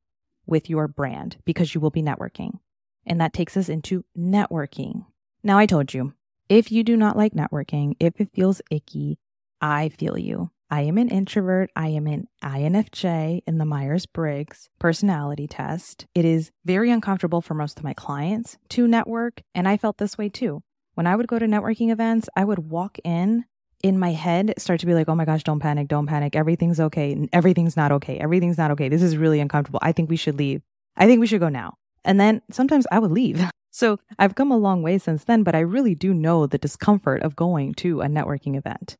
with 0.45 0.69
your 0.69 0.87
brand 0.87 1.37
because 1.43 1.75
you 1.75 1.81
will 1.81 1.89
be 1.89 2.01
networking. 2.01 2.59
And 3.05 3.19
that 3.19 3.33
takes 3.33 3.57
us 3.57 3.67
into 3.67 4.05
networking. 4.17 5.05
Now, 5.43 5.57
I 5.57 5.65
told 5.65 5.93
you 5.93 6.13
if 6.49 6.71
you 6.71 6.83
do 6.83 6.97
not 6.97 7.15
like 7.15 7.33
networking, 7.33 7.93
if 7.99 8.19
it 8.19 8.33
feels 8.33 8.61
icky, 8.71 9.19
I 9.61 9.89
feel 9.89 10.17
you. 10.17 10.49
I 10.71 10.81
am 10.81 10.97
an 10.97 11.09
introvert. 11.09 11.71
I 11.75 11.89
am 11.89 12.07
an 12.07 12.27
INFJ 12.43 13.41
in 13.47 13.57
the 13.57 13.65
Myers 13.65 14.05
Briggs 14.05 14.69
personality 14.79 15.47
test. 15.47 16.05
It 16.13 16.25
is 16.25 16.51
very 16.65 16.91
uncomfortable 16.91 17.41
for 17.41 17.53
most 17.53 17.77
of 17.77 17.83
my 17.83 17.93
clients 17.93 18.57
to 18.69 18.87
network, 18.87 19.41
and 19.55 19.67
I 19.67 19.77
felt 19.77 19.97
this 19.97 20.17
way 20.17 20.29
too. 20.29 20.61
When 20.95 21.07
I 21.07 21.15
would 21.15 21.27
go 21.27 21.39
to 21.39 21.45
networking 21.45 21.91
events, 21.91 22.29
I 22.35 22.43
would 22.43 22.59
walk 22.59 22.97
in 23.03 23.45
in 23.81 23.97
my 23.97 24.11
head, 24.11 24.53
start 24.57 24.79
to 24.81 24.85
be 24.85 24.93
like, 24.93 25.07
oh 25.07 25.15
my 25.15 25.25
gosh, 25.25 25.43
don't 25.43 25.59
panic, 25.59 25.87
don't 25.87 26.07
panic. 26.07 26.35
Everything's 26.35 26.79
okay. 26.79 27.27
Everything's 27.31 27.77
not 27.77 27.91
okay. 27.93 28.17
Everything's 28.17 28.57
not 28.57 28.71
okay. 28.71 28.89
This 28.89 29.01
is 29.01 29.17
really 29.17 29.39
uncomfortable. 29.39 29.79
I 29.81 29.91
think 29.91 30.09
we 30.09 30.17
should 30.17 30.37
leave. 30.37 30.61
I 30.97 31.05
think 31.05 31.19
we 31.19 31.27
should 31.27 31.39
go 31.39 31.49
now. 31.49 31.75
And 32.03 32.19
then 32.19 32.41
sometimes 32.51 32.85
I 32.91 32.99
would 32.99 33.11
leave. 33.11 33.43
So 33.79 33.97
I've 34.19 34.35
come 34.35 34.51
a 34.51 34.57
long 34.57 34.83
way 34.83 34.97
since 34.97 35.23
then, 35.23 35.43
but 35.43 35.55
I 35.55 35.59
really 35.59 35.95
do 35.95 36.13
know 36.13 36.45
the 36.45 36.57
discomfort 36.57 37.21
of 37.21 37.37
going 37.37 37.73
to 37.75 38.01
a 38.01 38.07
networking 38.07 38.57
event. 38.57 38.97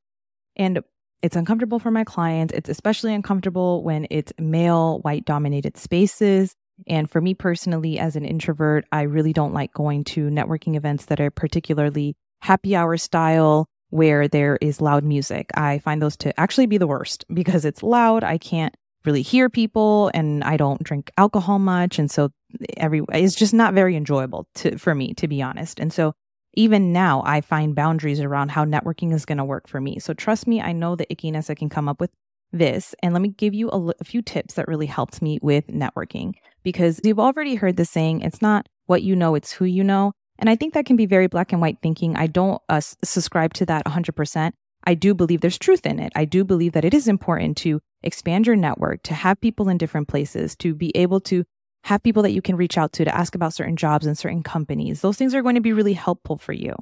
And 0.56 0.80
it's 1.22 1.36
uncomfortable 1.36 1.80
for 1.80 1.92
my 1.92 2.06
clients. 2.06 2.54
It's 2.54 2.70
especially 2.70 3.14
uncomfortable 3.14 3.84
when 3.84 4.08
it's 4.10 4.32
male, 4.40 5.00
white 5.00 5.26
dominated 5.26 5.76
spaces. 5.76 6.56
And 6.88 7.12
for 7.12 7.20
me 7.20 7.34
personally, 7.34 8.00
as 8.00 8.16
an 8.16 8.24
introvert, 8.24 8.86
I 8.90 9.02
really 9.02 9.34
don't 9.34 9.54
like 9.54 9.74
going 9.74 10.06
to 10.06 10.30
networking 10.30 10.78
events 10.78 11.08
that 11.08 11.20
are 11.20 11.30
particularly 11.30 12.16
happy 12.40 12.74
hour 12.74 12.96
style 12.96 13.66
where 13.90 14.30
there 14.30 14.58
is 14.62 14.80
loud 14.80 15.04
music. 15.04 15.50
I 15.56 15.80
find 15.80 16.02
those 16.02 16.16
to 16.18 16.40
actually 16.40 16.68
be 16.68 16.78
the 16.78 16.88
worst 16.88 17.26
because 17.34 17.66
it's 17.66 17.84
loud. 17.84 18.24
I 18.24 18.38
can't 18.38 18.74
really 19.06 19.22
hear 19.22 19.50
people 19.50 20.12
and 20.14 20.44
I 20.44 20.58
don't 20.58 20.84
drink 20.84 21.12
alcohol 21.18 21.60
much. 21.60 22.00
And 22.00 22.12
so 22.12 22.30
every, 22.78 23.02
it's 23.14 23.36
just 23.36 23.54
not 23.54 23.74
very 23.74 23.96
enjoyable 23.96 24.48
to, 24.56 24.78
for 24.78 24.94
me, 24.94 25.14
to 25.16 25.28
be 25.28 25.42
honest. 25.42 25.80
And 25.80 25.94
so 25.94 26.14
even 26.56 26.92
now 26.92 27.22
I 27.26 27.42
find 27.42 27.76
boundaries 27.76 28.20
around 28.20 28.52
how 28.52 28.66
networking 28.66 29.14
is 29.14 29.26
going 29.26 29.38
to 29.38 29.46
work 29.46 29.68
for 29.68 29.80
me. 29.80 30.00
So 30.00 30.14
trust 30.14 30.48
me, 30.48 30.62
I 30.62 30.74
know 30.74 30.96
the 30.96 31.06
ickiness 31.08 31.48
that 31.48 31.58
can 31.58 31.70
come 31.70 31.88
up 31.88 32.00
with 32.00 32.12
this. 32.52 32.96
And 33.04 33.14
let 33.14 33.22
me 33.22 33.30
give 33.30 33.54
you 33.54 33.70
a, 33.70 33.94
a 34.00 34.04
few 34.04 34.22
tips 34.22 34.56
that 34.56 34.68
really 34.68 34.88
helped 34.88 35.22
me 35.22 35.40
with 35.42 35.68
networking 35.68 36.34
because 36.64 37.00
you've 37.04 37.20
already 37.20 37.56
heard 37.56 37.78
the 37.78 37.86
saying, 37.86 38.22
it's 38.22 38.42
not 38.42 38.68
what 38.88 39.04
you 39.04 39.16
know, 39.16 39.36
it's 39.36 39.52
who 39.52 39.66
you 39.66 39.84
know. 39.84 40.12
And 40.40 40.50
I 40.50 40.56
think 40.56 40.74
that 40.74 40.86
can 40.86 40.96
be 40.96 41.06
very 41.06 41.28
black 41.28 41.52
and 41.52 41.62
white 41.62 41.78
thinking. 41.82 42.16
I 42.16 42.28
don't 42.28 42.62
uh, 42.70 42.82
subscribe 43.04 43.54
to 43.56 43.66
that 43.68 43.86
100%. 43.86 44.52
I 44.86 44.94
do 44.94 45.14
believe 45.14 45.42
there's 45.42 45.58
truth 45.58 45.86
in 45.86 46.00
it. 46.00 46.12
I 46.16 46.26
do 46.26 46.44
believe 46.44 46.74
that 46.74 46.86
it 46.86 46.94
is 46.94 47.08
important 47.08 47.58
to 47.58 47.82
expand 48.02 48.48
your 48.48 48.56
network, 48.56 49.04
to 49.04 49.14
have 49.14 49.42
people 49.42 49.70
in 49.70 49.78
different 49.78 50.08
places, 50.08 50.56
to 50.58 50.74
be 50.74 50.96
able 50.96 51.20
to 51.22 51.44
have 51.84 52.04
people 52.04 52.24
that 52.24 52.32
you 52.32 52.42
can 52.42 52.56
reach 52.56 52.78
out 52.78 52.92
to 52.94 53.06
to 53.06 53.16
ask 53.16 53.36
about 53.36 53.54
certain 53.54 53.76
jobs 53.76 54.06
and 54.06 54.18
certain 54.18 54.44
companies. 54.44 55.02
Those 55.02 55.18
things 55.18 55.34
are 55.34 55.42
going 55.42 55.56
to 55.56 55.62
be 55.62 55.74
really 55.74 55.94
helpful 55.94 56.38
for 56.38 56.54
you. 56.54 56.74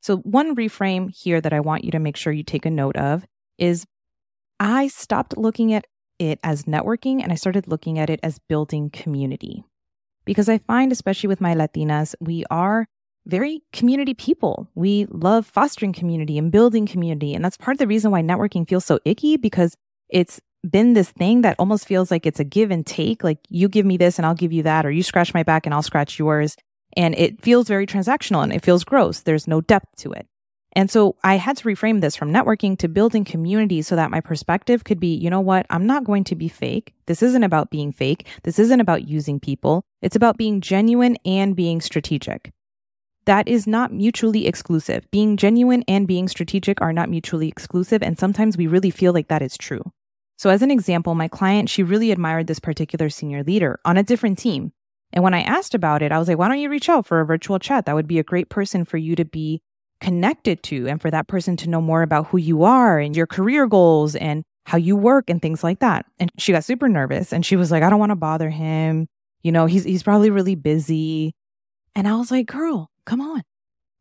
So, 0.00 0.18
one 0.18 0.56
reframe 0.56 1.10
here 1.14 1.40
that 1.40 1.52
I 1.52 1.60
want 1.60 1.84
you 1.84 1.90
to 1.92 1.98
make 1.98 2.16
sure 2.16 2.32
you 2.32 2.42
take 2.42 2.66
a 2.66 2.70
note 2.70 2.96
of 2.96 3.24
is 3.58 3.86
I 4.58 4.88
stopped 4.88 5.36
looking 5.36 5.72
at 5.72 5.86
it 6.18 6.38
as 6.42 6.64
networking 6.64 7.22
and 7.22 7.32
I 7.32 7.36
started 7.36 7.68
looking 7.68 7.98
at 7.98 8.10
it 8.10 8.20
as 8.22 8.40
building 8.48 8.90
community. 8.90 9.64
Because 10.24 10.48
I 10.48 10.58
find, 10.58 10.92
especially 10.92 11.28
with 11.28 11.40
my 11.40 11.54
Latinas, 11.54 12.14
we 12.20 12.44
are 12.50 12.86
very 13.26 13.62
community 13.72 14.14
people. 14.14 14.68
We 14.74 15.06
love 15.10 15.46
fostering 15.46 15.92
community 15.92 16.38
and 16.38 16.50
building 16.50 16.86
community. 16.86 17.34
And 17.34 17.44
that's 17.44 17.56
part 17.56 17.74
of 17.74 17.78
the 17.78 17.86
reason 17.86 18.10
why 18.10 18.22
networking 18.22 18.68
feels 18.68 18.84
so 18.84 18.98
icky 19.04 19.36
because 19.36 19.76
it's 20.08 20.40
been 20.68 20.94
this 20.94 21.10
thing 21.10 21.42
that 21.42 21.56
almost 21.58 21.86
feels 21.86 22.10
like 22.10 22.26
it's 22.26 22.40
a 22.40 22.44
give 22.44 22.70
and 22.70 22.86
take. 22.86 23.24
Like 23.24 23.38
you 23.48 23.68
give 23.68 23.86
me 23.86 23.96
this 23.96 24.18
and 24.18 24.26
I'll 24.26 24.34
give 24.34 24.52
you 24.52 24.62
that, 24.64 24.86
or 24.86 24.90
you 24.90 25.02
scratch 25.02 25.34
my 25.34 25.42
back 25.42 25.66
and 25.66 25.74
I'll 25.74 25.82
scratch 25.82 26.18
yours. 26.18 26.56
And 26.96 27.14
it 27.16 27.40
feels 27.42 27.68
very 27.68 27.86
transactional 27.86 28.42
and 28.42 28.52
it 28.52 28.64
feels 28.64 28.84
gross. 28.84 29.20
There's 29.20 29.48
no 29.48 29.60
depth 29.60 29.96
to 29.98 30.12
it. 30.12 30.26
And 30.74 30.90
so 30.90 31.16
I 31.22 31.36
had 31.36 31.58
to 31.58 31.64
reframe 31.64 32.00
this 32.00 32.16
from 32.16 32.32
networking 32.32 32.78
to 32.78 32.88
building 32.88 33.24
community 33.24 33.82
so 33.82 33.94
that 33.96 34.10
my 34.10 34.20
perspective 34.20 34.84
could 34.84 34.98
be, 34.98 35.14
you 35.14 35.28
know 35.28 35.40
what? 35.40 35.66
I'm 35.68 35.86
not 35.86 36.04
going 36.04 36.24
to 36.24 36.34
be 36.34 36.48
fake. 36.48 36.94
This 37.06 37.22
isn't 37.22 37.44
about 37.44 37.70
being 37.70 37.92
fake. 37.92 38.26
This 38.42 38.58
isn't 38.58 38.80
about 38.80 39.06
using 39.06 39.38
people. 39.38 39.84
It's 40.00 40.16
about 40.16 40.38
being 40.38 40.62
genuine 40.62 41.18
and 41.26 41.54
being 41.54 41.82
strategic 41.82 42.52
that 43.24 43.46
is 43.48 43.66
not 43.66 43.92
mutually 43.92 44.46
exclusive. 44.46 45.08
Being 45.10 45.36
genuine 45.36 45.84
and 45.86 46.08
being 46.08 46.28
strategic 46.28 46.80
are 46.80 46.92
not 46.92 47.08
mutually 47.08 47.48
exclusive. 47.48 48.02
And 48.02 48.18
sometimes 48.18 48.56
we 48.56 48.66
really 48.66 48.90
feel 48.90 49.12
like 49.12 49.28
that 49.28 49.42
is 49.42 49.56
true. 49.56 49.92
So, 50.36 50.50
as 50.50 50.62
an 50.62 50.70
example, 50.70 51.14
my 51.14 51.28
client, 51.28 51.68
she 51.68 51.82
really 51.82 52.10
admired 52.10 52.48
this 52.48 52.58
particular 52.58 53.08
senior 53.10 53.44
leader 53.44 53.78
on 53.84 53.96
a 53.96 54.02
different 54.02 54.38
team. 54.38 54.72
And 55.12 55.22
when 55.22 55.34
I 55.34 55.42
asked 55.42 55.74
about 55.74 56.02
it, 56.02 56.10
I 56.10 56.18
was 56.18 56.26
like, 56.26 56.38
why 56.38 56.48
don't 56.48 56.58
you 56.58 56.70
reach 56.70 56.88
out 56.88 57.06
for 57.06 57.20
a 57.20 57.26
virtual 57.26 57.58
chat? 57.58 57.86
That 57.86 57.94
would 57.94 58.08
be 58.08 58.18
a 58.18 58.24
great 58.24 58.48
person 58.48 58.84
for 58.84 58.96
you 58.96 59.14
to 59.16 59.24
be 59.24 59.60
connected 60.00 60.62
to 60.64 60.88
and 60.88 61.00
for 61.00 61.10
that 61.10 61.28
person 61.28 61.56
to 61.58 61.68
know 61.68 61.80
more 61.80 62.02
about 62.02 62.26
who 62.28 62.38
you 62.38 62.64
are 62.64 62.98
and 62.98 63.16
your 63.16 63.26
career 63.26 63.66
goals 63.66 64.16
and 64.16 64.42
how 64.64 64.78
you 64.78 64.96
work 64.96 65.28
and 65.28 65.40
things 65.40 65.62
like 65.62 65.80
that. 65.80 66.06
And 66.18 66.30
she 66.38 66.52
got 66.52 66.64
super 66.64 66.88
nervous 66.88 67.32
and 67.32 67.44
she 67.44 67.56
was 67.56 67.70
like, 67.70 67.82
I 67.82 67.90
don't 67.90 68.00
want 68.00 68.10
to 68.10 68.16
bother 68.16 68.50
him. 68.50 69.06
You 69.42 69.52
know, 69.52 69.66
he's, 69.66 69.84
he's 69.84 70.02
probably 70.02 70.30
really 70.30 70.54
busy. 70.54 71.34
And 71.94 72.08
I 72.08 72.16
was 72.16 72.30
like, 72.30 72.46
girl, 72.46 72.90
come 73.06 73.20
on, 73.20 73.42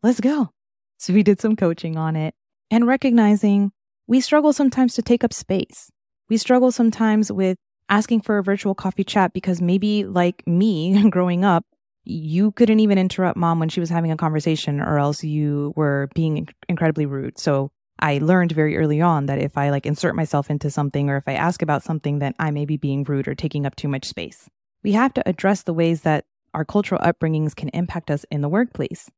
let's 0.04 0.20
go. 0.20 0.50
So 0.98 1.14
we 1.14 1.24
did 1.24 1.42
some 1.42 1.56
coaching 1.56 1.98
on 1.98 2.16
it 2.16 2.36
and 2.70 2.88
recognizing 2.88 3.72
we 4.08 4.22
struggle 4.22 4.54
sometimes 4.54 4.94
to 4.96 5.02
take 5.02 5.24
up 5.24 5.34
space. 5.34 5.92
We 6.30 6.38
struggle 6.38 6.72
sometimes 6.72 7.32
with 7.32 7.58
asking 7.90 8.22
for 8.22 8.38
a 8.38 8.44
virtual 8.44 8.76
coffee 8.76 9.04
chat 9.04 9.34
because 9.34 9.62
maybe 9.62 10.06
like 10.06 10.46
me 10.48 11.02
growing 11.10 11.44
up, 11.44 11.66
you 12.04 12.52
couldn't 12.52 12.80
even 12.80 12.98
interrupt 12.98 13.38
mom 13.38 13.60
when 13.60 13.70
she 13.70 13.80
was 13.80 13.90
having 13.90 14.12
a 14.12 14.18
conversation 14.18 14.80
or 14.80 14.98
else 14.98 15.24
you 15.24 15.74
were 15.76 16.10
being 16.16 16.48
incredibly 16.68 17.06
rude. 17.06 17.38
So 17.38 17.72
I 18.00 18.18
learned 18.18 18.54
very 18.54 18.78
early 18.78 19.02
on 19.02 19.28
that 19.28 19.40
if 19.40 19.58
I 19.58 19.70
like 19.70 19.86
insert 19.86 20.16
myself 20.16 20.50
into 20.50 20.72
something 20.72 21.10
or 21.10 21.18
if 21.18 21.24
I 21.28 21.34
ask 21.34 21.62
about 21.62 21.84
something, 21.84 22.20
then 22.20 22.34
I 22.40 22.50
may 22.50 22.66
be 22.66 22.78
being 22.78 23.04
rude 23.04 23.28
or 23.28 23.36
taking 23.36 23.66
up 23.66 23.76
too 23.76 23.88
much 23.88 24.06
space. 24.06 24.50
We 24.84 24.94
have 24.94 25.14
to 25.14 25.30
address 25.30 25.64
the 25.64 25.74
ways 25.74 26.02
that 26.02 26.26
our 26.54 26.66
cultural 26.66 27.02
upbringings 27.02 27.56
can 27.56 27.70
impact 27.70 28.12
us 28.12 28.26
in 28.32 28.42
the 28.42 28.50
workplace. 28.50 29.10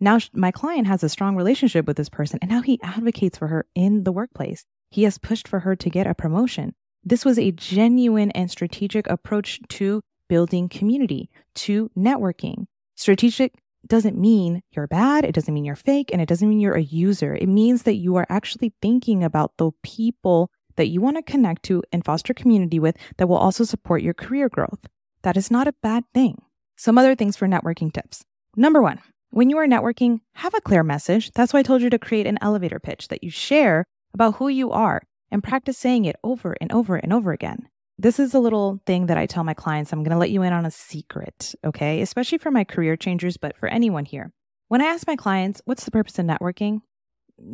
Now, 0.00 0.18
my 0.32 0.50
client 0.50 0.86
has 0.88 1.04
a 1.04 1.08
strong 1.08 1.36
relationship 1.36 1.86
with 1.86 1.96
this 1.96 2.08
person, 2.08 2.38
and 2.42 2.50
now 2.50 2.62
he 2.62 2.80
advocates 2.82 3.38
for 3.38 3.48
her 3.48 3.66
in 3.74 4.04
the 4.04 4.12
workplace. 4.12 4.64
He 4.90 5.04
has 5.04 5.18
pushed 5.18 5.46
for 5.46 5.60
her 5.60 5.76
to 5.76 5.90
get 5.90 6.06
a 6.06 6.14
promotion. 6.14 6.74
This 7.04 7.24
was 7.24 7.38
a 7.38 7.52
genuine 7.52 8.30
and 8.32 8.50
strategic 8.50 9.08
approach 9.08 9.60
to 9.68 10.02
building 10.28 10.68
community, 10.68 11.30
to 11.54 11.90
networking. 11.96 12.66
Strategic 12.96 13.54
doesn't 13.86 14.16
mean 14.16 14.62
you're 14.70 14.86
bad, 14.86 15.24
it 15.24 15.34
doesn't 15.34 15.52
mean 15.52 15.64
you're 15.64 15.76
fake, 15.76 16.10
and 16.12 16.20
it 16.20 16.28
doesn't 16.28 16.48
mean 16.48 16.60
you're 16.60 16.74
a 16.74 16.82
user. 16.82 17.34
It 17.34 17.48
means 17.48 17.82
that 17.84 17.96
you 17.96 18.16
are 18.16 18.26
actually 18.28 18.72
thinking 18.80 19.24
about 19.24 19.52
the 19.56 19.72
people 19.82 20.50
that 20.76 20.88
you 20.88 21.00
want 21.00 21.16
to 21.16 21.22
connect 21.22 21.64
to 21.64 21.82
and 21.92 22.04
foster 22.04 22.32
community 22.34 22.78
with 22.78 22.96
that 23.16 23.28
will 23.28 23.36
also 23.36 23.64
support 23.64 24.02
your 24.02 24.14
career 24.14 24.48
growth. 24.48 24.86
That 25.22 25.36
is 25.36 25.50
not 25.50 25.68
a 25.68 25.74
bad 25.82 26.04
thing. 26.14 26.42
Some 26.82 26.98
other 26.98 27.14
things 27.14 27.36
for 27.36 27.46
networking 27.46 27.92
tips. 27.92 28.24
Number 28.56 28.82
one, 28.82 28.98
when 29.30 29.48
you 29.48 29.56
are 29.58 29.68
networking, 29.68 30.18
have 30.34 30.52
a 30.52 30.60
clear 30.60 30.82
message. 30.82 31.30
That's 31.30 31.52
why 31.52 31.60
I 31.60 31.62
told 31.62 31.80
you 31.80 31.88
to 31.90 31.96
create 31.96 32.26
an 32.26 32.38
elevator 32.42 32.80
pitch 32.80 33.06
that 33.06 33.22
you 33.22 33.30
share 33.30 33.84
about 34.14 34.34
who 34.34 34.48
you 34.48 34.72
are 34.72 35.00
and 35.30 35.44
practice 35.44 35.78
saying 35.78 36.06
it 36.06 36.16
over 36.24 36.56
and 36.60 36.72
over 36.72 36.96
and 36.96 37.12
over 37.12 37.30
again. 37.30 37.68
This 37.98 38.18
is 38.18 38.34
a 38.34 38.40
little 38.40 38.80
thing 38.84 39.06
that 39.06 39.16
I 39.16 39.26
tell 39.26 39.44
my 39.44 39.54
clients. 39.54 39.92
I'm 39.92 40.02
going 40.02 40.10
to 40.10 40.18
let 40.18 40.32
you 40.32 40.42
in 40.42 40.52
on 40.52 40.66
a 40.66 40.72
secret, 40.72 41.54
okay? 41.64 42.00
Especially 42.00 42.38
for 42.38 42.50
my 42.50 42.64
career 42.64 42.96
changers, 42.96 43.36
but 43.36 43.56
for 43.56 43.68
anyone 43.68 44.04
here. 44.04 44.32
When 44.66 44.82
I 44.82 44.86
ask 44.86 45.06
my 45.06 45.14
clients, 45.14 45.62
what's 45.64 45.84
the 45.84 45.92
purpose 45.92 46.18
of 46.18 46.26
networking? 46.26 46.80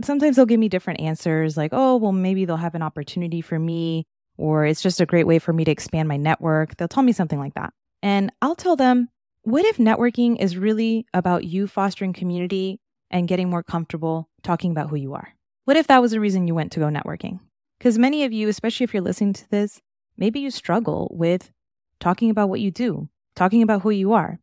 Sometimes 0.03 0.37
they'll 0.37 0.47
give 0.47 0.59
me 0.59 0.71
different 0.71 1.01
answers 1.01 1.55
like, 1.55 1.73
oh, 1.75 1.97
well, 1.97 2.13
maybe 2.13 2.47
they'll 2.47 2.57
have 2.57 2.75
an 2.75 2.83
opportunity 2.83 3.43
for 3.43 3.59
me, 3.59 4.07
or 4.39 4.65
it's 4.65 4.81
just 4.81 5.03
a 5.03 5.07
great 5.07 5.27
way 5.27 5.39
for 5.39 5.53
me 5.53 5.67
to 5.67 5.71
expand 5.71 6.09
my 6.09 6.17
network. 6.17 6.79
They'll 6.79 6.89
tell 6.89 7.03
me 7.03 7.13
something 7.13 7.39
like 7.39 7.53
that. 7.57 7.75
And 8.03 8.33
I'll 8.41 8.57
tell 8.57 8.75
them, 8.75 9.11
what 9.49 9.65
if 9.65 9.79
networking 9.79 10.39
is 10.39 10.59
really 10.59 11.07
about 11.15 11.43
you 11.43 11.67
fostering 11.67 12.13
community 12.13 12.79
and 13.11 13.27
getting 13.27 13.49
more 13.49 13.63
comfortable 13.63 14.29
talking 14.43 14.71
about 14.71 14.91
who 14.91 14.97
you 14.97 15.15
are? 15.15 15.35
What 15.65 15.79
if 15.79 15.87
that 15.87 16.03
was 16.03 16.11
the 16.11 16.21
reason 16.21 16.47
you 16.47 16.55
went 16.55 16.71
to 16.73 16.81
go 16.81 16.89
networking? 16.89 17.41
Because 17.79 17.97
many 17.97 18.25
of 18.25 18.33
you, 18.33 18.49
especially 18.49 18.85
if 18.85 18.93
you're 18.93 19.03
listening 19.03 19.33
to 19.33 19.51
this, 19.51 19.81
maybe 20.19 20.39
you 20.39 20.51
struggle 20.51 21.11
with 21.15 21.51
talking 21.99 22.29
about 22.29 22.51
what 22.51 22.61
you 22.61 22.71
do, 22.71 23.09
talking 23.35 23.63
about 23.63 23.81
who 23.81 23.89
you 23.89 24.13
are, 24.13 24.39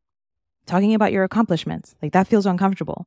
talking 0.66 0.96
about 0.96 1.12
your 1.12 1.24
accomplishments. 1.24 1.94
Like 2.02 2.14
that 2.14 2.28
feels 2.28 2.48
uncomfortable. 2.48 3.06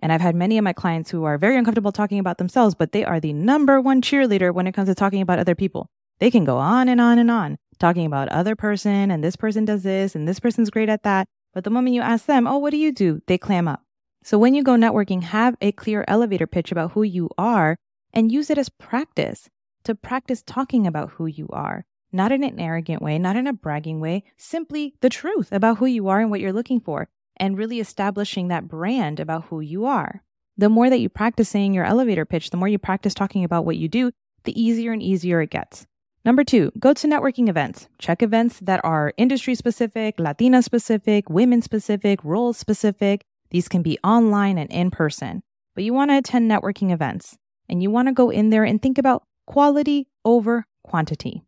And 0.00 0.12
I've 0.12 0.20
had 0.20 0.34
many 0.34 0.58
of 0.58 0.64
my 0.64 0.74
clients 0.74 1.10
who 1.10 1.24
are 1.24 1.38
very 1.38 1.56
uncomfortable 1.56 1.92
talking 1.92 2.18
about 2.18 2.36
themselves, 2.36 2.74
but 2.74 2.92
they 2.92 3.06
are 3.06 3.20
the 3.20 3.32
number 3.32 3.80
one 3.80 4.02
cheerleader 4.02 4.52
when 4.52 4.66
it 4.66 4.72
comes 4.72 4.90
to 4.90 4.94
talking 4.94 5.22
about 5.22 5.38
other 5.38 5.54
people. 5.54 5.88
They 6.18 6.30
can 6.30 6.44
go 6.44 6.58
on 6.58 6.90
and 6.90 7.00
on 7.00 7.18
and 7.18 7.30
on 7.30 7.56
talking 7.82 8.06
about 8.06 8.28
other 8.28 8.56
person 8.56 9.10
and 9.10 9.22
this 9.22 9.36
person 9.36 9.64
does 9.64 9.82
this 9.82 10.14
and 10.14 10.26
this 10.26 10.40
person's 10.40 10.70
great 10.70 10.88
at 10.88 11.02
that. 11.02 11.26
But 11.52 11.64
the 11.64 11.70
moment 11.70 11.94
you 11.94 12.00
ask 12.00 12.26
them, 12.26 12.46
oh, 12.46 12.56
what 12.56 12.70
do 12.70 12.78
you 12.78 12.92
do? 12.92 13.20
They 13.26 13.36
clam 13.36 13.68
up. 13.68 13.82
So 14.22 14.38
when 14.38 14.54
you 14.54 14.62
go 14.62 14.76
networking, 14.76 15.24
have 15.24 15.56
a 15.60 15.72
clear 15.72 16.04
elevator 16.06 16.46
pitch 16.46 16.70
about 16.70 16.92
who 16.92 17.02
you 17.02 17.28
are 17.36 17.76
and 18.14 18.30
use 18.30 18.50
it 18.50 18.56
as 18.56 18.68
practice 18.68 19.50
to 19.82 19.96
practice 19.96 20.42
talking 20.46 20.86
about 20.86 21.10
who 21.10 21.26
you 21.26 21.48
are, 21.52 21.84
not 22.12 22.30
in 22.30 22.44
an 22.44 22.60
arrogant 22.60 23.02
way, 23.02 23.18
not 23.18 23.34
in 23.34 23.48
a 23.48 23.52
bragging 23.52 23.98
way, 23.98 24.22
simply 24.36 24.94
the 25.00 25.10
truth 25.10 25.50
about 25.50 25.78
who 25.78 25.86
you 25.86 26.06
are 26.06 26.20
and 26.20 26.30
what 26.30 26.40
you're 26.40 26.52
looking 26.52 26.78
for, 26.78 27.08
and 27.36 27.58
really 27.58 27.80
establishing 27.80 28.46
that 28.46 28.68
brand 28.68 29.18
about 29.18 29.46
who 29.46 29.60
you 29.60 29.84
are. 29.84 30.22
The 30.56 30.68
more 30.68 30.88
that 30.88 31.00
you 31.00 31.08
practice 31.08 31.48
saying 31.48 31.74
your 31.74 31.84
elevator 31.84 32.24
pitch, 32.24 32.50
the 32.50 32.56
more 32.56 32.68
you 32.68 32.78
practice 32.78 33.12
talking 33.12 33.42
about 33.42 33.64
what 33.64 33.76
you 33.76 33.88
do, 33.88 34.12
the 34.44 34.60
easier 34.60 34.92
and 34.92 35.02
easier 35.02 35.40
it 35.40 35.50
gets. 35.50 35.86
Number 36.24 36.44
two, 36.44 36.70
go 36.78 36.92
to 36.92 37.08
networking 37.08 37.48
events. 37.48 37.88
Check 37.98 38.22
events 38.22 38.60
that 38.60 38.80
are 38.84 39.12
industry 39.16 39.56
specific, 39.56 40.20
Latina 40.20 40.62
specific, 40.62 41.28
women 41.28 41.62
specific, 41.62 42.22
role 42.22 42.52
specific. 42.52 43.24
These 43.50 43.66
can 43.68 43.82
be 43.82 43.98
online 44.04 44.56
and 44.56 44.70
in 44.70 44.92
person, 44.92 45.42
but 45.74 45.82
you 45.82 45.92
want 45.92 46.12
to 46.12 46.18
attend 46.18 46.48
networking 46.48 46.92
events 46.92 47.36
and 47.68 47.82
you 47.82 47.90
want 47.90 48.06
to 48.06 48.12
go 48.12 48.30
in 48.30 48.50
there 48.50 48.62
and 48.62 48.80
think 48.80 48.98
about 48.98 49.24
quality 49.46 50.06
over 50.24 50.64
quantity. 50.84 51.42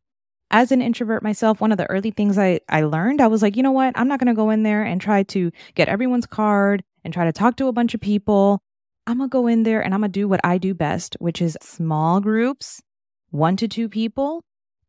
As 0.51 0.73
an 0.73 0.83
introvert 0.83 1.23
myself, 1.23 1.61
one 1.61 1.71
of 1.71 1.79
the 1.79 1.89
early 1.89 2.11
things 2.11 2.37
I, 2.37 2.61
I 2.69 2.83
learned, 2.83 3.21
I 3.21 3.29
was 3.29 3.43
like, 3.43 3.57
you 3.57 3.63
know 3.63 3.73
what? 3.73 3.97
I'm 3.97 4.09
not 4.09 4.19
going 4.19 4.27
to 4.27 4.35
go 4.35 4.51
in 4.51 4.65
there 4.65 4.83
and 4.83 5.01
try 5.01 5.23
to 5.23 5.53
get 5.77 5.89
everyone's 5.89 6.27
card 6.27 6.83
and 7.05 7.15
try 7.15 7.25
to 7.25 7.33
talk 7.33 7.57
to 7.57 7.69
a 7.69 7.73
bunch 7.73 7.95
of 7.95 8.01
people. 8.01 8.61
I'm 9.07 9.19
going 9.19 9.31
to 9.31 9.33
go 9.33 9.47
in 9.47 9.63
there 9.63 9.81
and 9.83 9.95
I'm 9.95 10.01
going 10.01 10.11
to 10.11 10.21
do 10.21 10.27
what 10.27 10.41
I 10.43 10.59
do 10.59 10.75
best, 10.75 11.17
which 11.21 11.41
is 11.41 11.57
small 11.63 12.21
groups, 12.21 12.83
one 13.31 13.57
to 13.57 13.69
two 13.69 13.89
people, 13.89 14.43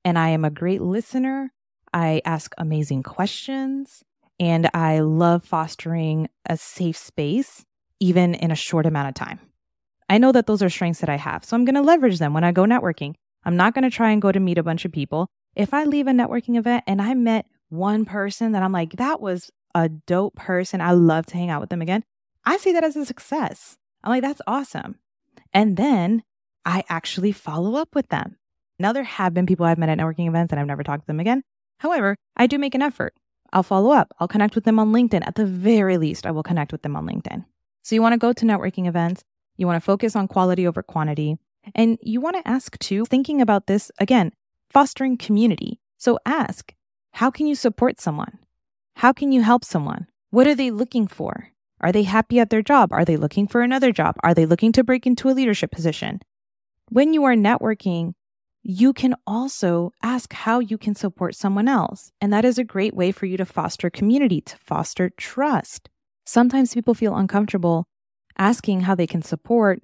and 0.05 0.17
I 0.17 0.29
am 0.29 0.45
a 0.45 0.51
great 0.51 0.81
listener. 0.81 1.51
I 1.91 2.21
ask 2.23 2.53
amazing 2.57 3.03
questions 3.03 4.03
and 4.39 4.69
I 4.73 4.99
love 4.99 5.43
fostering 5.43 6.29
a 6.45 6.55
safe 6.55 6.95
space, 6.95 7.65
even 7.99 8.35
in 8.35 8.51
a 8.51 8.55
short 8.55 8.85
amount 8.85 9.09
of 9.09 9.15
time. 9.15 9.39
I 10.07 10.19
know 10.19 10.31
that 10.31 10.45
those 10.45 10.61
are 10.61 10.69
strengths 10.69 10.99
that 10.99 11.09
I 11.09 11.15
have. 11.15 11.43
So 11.43 11.55
I'm 11.55 11.65
going 11.65 11.75
to 11.75 11.81
leverage 11.81 12.19
them 12.19 12.33
when 12.33 12.43
I 12.43 12.51
go 12.51 12.63
networking. 12.63 13.15
I'm 13.43 13.57
not 13.57 13.73
going 13.73 13.83
to 13.83 13.89
try 13.89 14.11
and 14.11 14.21
go 14.21 14.31
to 14.31 14.39
meet 14.39 14.59
a 14.59 14.63
bunch 14.63 14.85
of 14.85 14.91
people. 14.91 15.27
If 15.55 15.73
I 15.73 15.85
leave 15.85 16.07
a 16.07 16.11
networking 16.11 16.57
event 16.57 16.83
and 16.85 17.01
I 17.01 17.13
met 17.15 17.47
one 17.69 18.05
person 18.05 18.51
that 18.51 18.61
I'm 18.61 18.71
like, 18.71 18.97
that 18.97 19.19
was 19.19 19.49
a 19.73 19.89
dope 19.89 20.35
person, 20.35 20.81
I 20.81 20.91
love 20.91 21.25
to 21.27 21.37
hang 21.37 21.49
out 21.49 21.61
with 21.61 21.69
them 21.69 21.81
again, 21.81 22.03
I 22.45 22.57
see 22.57 22.71
that 22.73 22.83
as 22.83 22.95
a 22.95 23.05
success. 23.05 23.77
I'm 24.03 24.11
like, 24.11 24.21
that's 24.21 24.41
awesome. 24.45 24.99
And 25.53 25.77
then 25.77 26.23
I 26.65 26.83
actually 26.89 27.31
follow 27.31 27.75
up 27.75 27.95
with 27.95 28.09
them. 28.09 28.37
Now, 28.77 28.91
there 28.91 29.03
have 29.03 29.33
been 29.33 29.45
people 29.45 29.65
I've 29.65 29.77
met 29.77 29.89
at 29.89 29.97
networking 29.97 30.27
events 30.27 30.51
and 30.51 30.59
I've 30.59 30.67
never 30.67 30.83
talked 30.83 31.03
to 31.03 31.07
them 31.07 31.19
again. 31.19 31.43
However, 31.79 32.15
I 32.35 32.47
do 32.47 32.57
make 32.57 32.75
an 32.75 32.81
effort. 32.81 33.13
I'll 33.53 33.63
follow 33.63 33.91
up. 33.91 34.13
I'll 34.19 34.27
connect 34.27 34.55
with 34.55 34.65
them 34.65 34.79
on 34.79 34.91
LinkedIn. 34.91 35.25
At 35.25 35.35
the 35.35 35.45
very 35.45 35.97
least, 35.97 36.25
I 36.25 36.31
will 36.31 36.43
connect 36.43 36.71
with 36.71 36.81
them 36.81 36.95
on 36.95 37.07
LinkedIn. 37.07 37.45
So 37.83 37.95
you 37.95 38.01
want 38.01 38.13
to 38.13 38.17
go 38.17 38.33
to 38.33 38.45
networking 38.45 38.87
events. 38.87 39.23
You 39.57 39.67
want 39.67 39.81
to 39.81 39.85
focus 39.85 40.15
on 40.15 40.27
quality 40.27 40.67
over 40.67 40.83
quantity. 40.83 41.37
And 41.73 41.97
you 42.01 42.19
want 42.19 42.35
to 42.35 42.47
ask 42.47 42.77
too, 42.79 43.05
thinking 43.05 43.41
about 43.41 43.67
this 43.67 43.91
again, 43.99 44.33
fostering 44.69 45.17
community. 45.17 45.79
So 45.97 46.19
ask, 46.25 46.73
how 47.13 47.31
can 47.31 47.47
you 47.47 47.55
support 47.55 48.01
someone? 48.01 48.39
How 48.97 49.13
can 49.13 49.31
you 49.31 49.41
help 49.41 49.63
someone? 49.63 50.07
What 50.31 50.47
are 50.47 50.55
they 50.55 50.71
looking 50.71 51.07
for? 51.07 51.51
Are 51.79 51.91
they 51.91 52.03
happy 52.03 52.39
at 52.39 52.49
their 52.49 52.61
job? 52.61 52.91
Are 52.91 53.05
they 53.05 53.17
looking 53.17 53.47
for 53.47 53.61
another 53.61 53.91
job? 53.91 54.15
Are 54.23 54.33
they 54.33 54.45
looking 54.45 54.71
to 54.73 54.83
break 54.83 55.07
into 55.07 55.29
a 55.29 55.31
leadership 55.31 55.71
position? 55.71 56.21
When 56.89 57.13
you 57.13 57.23
are 57.23 57.35
networking, 57.35 58.13
you 58.67 58.93
can 58.93 59.13
also 59.27 59.91
ask 60.01 60.33
how 60.33 60.57
you 60.57 60.75
can 60.75 60.95
support 60.95 61.35
someone 61.35 61.67
else. 61.67 62.11
And 62.19 62.33
that 62.33 62.43
is 62.43 62.57
a 62.57 62.63
great 62.63 62.95
way 62.95 63.11
for 63.11 63.27
you 63.27 63.37
to 63.37 63.45
foster 63.45 63.91
community, 63.91 64.41
to 64.41 64.57
foster 64.57 65.11
trust. 65.11 65.87
Sometimes 66.25 66.73
people 66.73 66.95
feel 66.95 67.15
uncomfortable 67.15 67.85
asking 68.39 68.81
how 68.81 68.95
they 68.95 69.05
can 69.05 69.21
support 69.21 69.83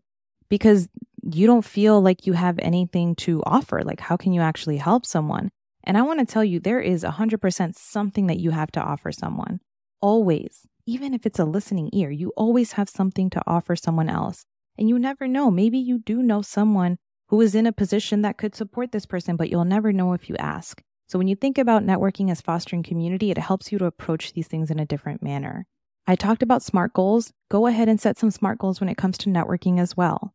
because 0.50 0.89
you 1.21 1.45
don't 1.45 1.63
feel 1.63 2.01
like 2.01 2.25
you 2.25 2.33
have 2.33 2.57
anything 2.57 3.13
to 3.17 3.43
offer. 3.45 3.83
Like, 3.83 4.00
how 4.00 4.17
can 4.17 4.33
you 4.33 4.41
actually 4.41 4.77
help 4.77 5.05
someone? 5.05 5.51
And 5.83 5.95
I 5.95 6.01
want 6.01 6.19
to 6.19 6.25
tell 6.25 6.43
you, 6.43 6.59
there 6.59 6.81
is 6.81 7.03
100% 7.03 7.75
something 7.75 8.25
that 8.25 8.39
you 8.39 8.50
have 8.50 8.71
to 8.71 8.81
offer 8.81 9.11
someone. 9.11 9.59
Always. 10.01 10.65
Even 10.88 11.13
if 11.13 11.27
it's 11.27 11.38
a 11.38 11.45
listening 11.45 11.91
ear, 11.93 12.09
you 12.09 12.33
always 12.35 12.71
have 12.71 12.89
something 12.89 13.29
to 13.29 13.43
offer 13.45 13.75
someone 13.75 14.09
else. 14.09 14.43
And 14.75 14.89
you 14.89 14.97
never 14.97 15.27
know. 15.27 15.51
Maybe 15.51 15.77
you 15.77 16.00
do 16.00 16.23
know 16.23 16.41
someone 16.41 16.97
who 17.31 17.39
is 17.39 17.55
in 17.55 17.65
a 17.65 17.71
position 17.71 18.21
that 18.21 18.38
could 18.38 18.53
support 18.53 18.91
this 18.91 19.05
person, 19.05 19.38
but 19.38 19.50
you'll 19.50 19.63
never 19.63 19.93
know 19.93 20.11
if 20.11 20.29
you 20.29 20.35
ask. 20.35 20.83
So 21.07 21.17
when 21.17 21.29
you 21.29 21.35
think 21.35 21.57
about 21.57 21.81
networking 21.81 22.29
as 22.29 22.41
fostering 22.41 22.83
community, 22.83 23.31
it 23.31 23.38
helps 23.38 23.71
you 23.71 23.77
to 23.79 23.85
approach 23.85 24.33
these 24.33 24.47
things 24.47 24.69
in 24.69 24.79
a 24.79 24.85
different 24.85 25.23
manner. 25.23 25.65
I 26.05 26.15
talked 26.15 26.43
about 26.43 26.61
SMART 26.61 26.93
goals. 26.93 27.31
Go 27.50 27.67
ahead 27.67 27.88
and 27.88 28.01
set 28.01 28.17
some 28.17 28.31
SMART 28.31 28.59
goals 28.59 28.81
when 28.81 28.89
it 28.89 28.97
comes 28.97 29.17
to 29.19 29.29
networking 29.29 29.79
as 29.79 29.95
well. 29.95 30.33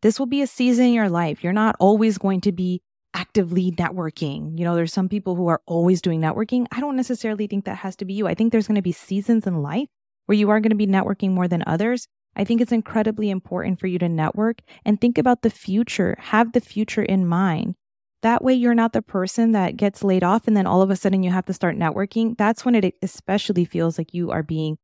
This 0.00 0.18
will 0.18 0.26
be 0.26 0.40
a 0.40 0.46
season 0.46 0.86
in 0.86 0.92
your 0.94 1.10
life. 1.10 1.44
You're 1.44 1.52
not 1.52 1.76
always 1.78 2.16
going 2.16 2.40
to 2.42 2.52
be 2.52 2.80
actively 3.12 3.70
networking. 3.72 4.58
You 4.58 4.64
know, 4.64 4.74
there's 4.74 4.94
some 4.94 5.10
people 5.10 5.34
who 5.36 5.48
are 5.48 5.60
always 5.66 6.00
doing 6.00 6.22
networking. 6.22 6.66
I 6.72 6.80
don't 6.80 6.96
necessarily 6.96 7.48
think 7.48 7.66
that 7.66 7.78
has 7.78 7.96
to 7.96 8.06
be 8.06 8.14
you. 8.14 8.26
I 8.26 8.34
think 8.34 8.50
there's 8.50 8.66
going 8.66 8.76
to 8.76 8.82
be 8.82 8.92
seasons 8.92 9.46
in 9.46 9.60
life 9.60 9.88
where 10.24 10.38
you 10.38 10.48
are 10.48 10.60
going 10.60 10.70
to 10.70 10.76
be 10.76 10.86
networking 10.86 11.32
more 11.32 11.48
than 11.48 11.64
others. 11.66 12.08
I 12.36 12.44
think 12.44 12.60
it's 12.60 12.72
incredibly 12.72 13.30
important 13.30 13.80
for 13.80 13.86
you 13.86 13.98
to 13.98 14.08
network 14.08 14.60
and 14.84 15.00
think 15.00 15.18
about 15.18 15.42
the 15.42 15.50
future, 15.50 16.16
have 16.18 16.52
the 16.52 16.60
future 16.60 17.02
in 17.02 17.26
mind. 17.26 17.74
That 18.22 18.44
way, 18.44 18.54
you're 18.54 18.74
not 18.74 18.92
the 18.92 19.02
person 19.02 19.52
that 19.52 19.76
gets 19.76 20.04
laid 20.04 20.22
off 20.22 20.46
and 20.46 20.56
then 20.56 20.66
all 20.66 20.82
of 20.82 20.90
a 20.90 20.96
sudden 20.96 21.22
you 21.22 21.30
have 21.30 21.46
to 21.46 21.52
start 21.52 21.76
networking. 21.76 22.36
That's 22.36 22.64
when 22.64 22.74
it 22.74 22.94
especially 23.02 23.64
feels 23.64 23.98
like 23.98 24.14
you 24.14 24.30
are 24.30 24.42
being 24.42 24.78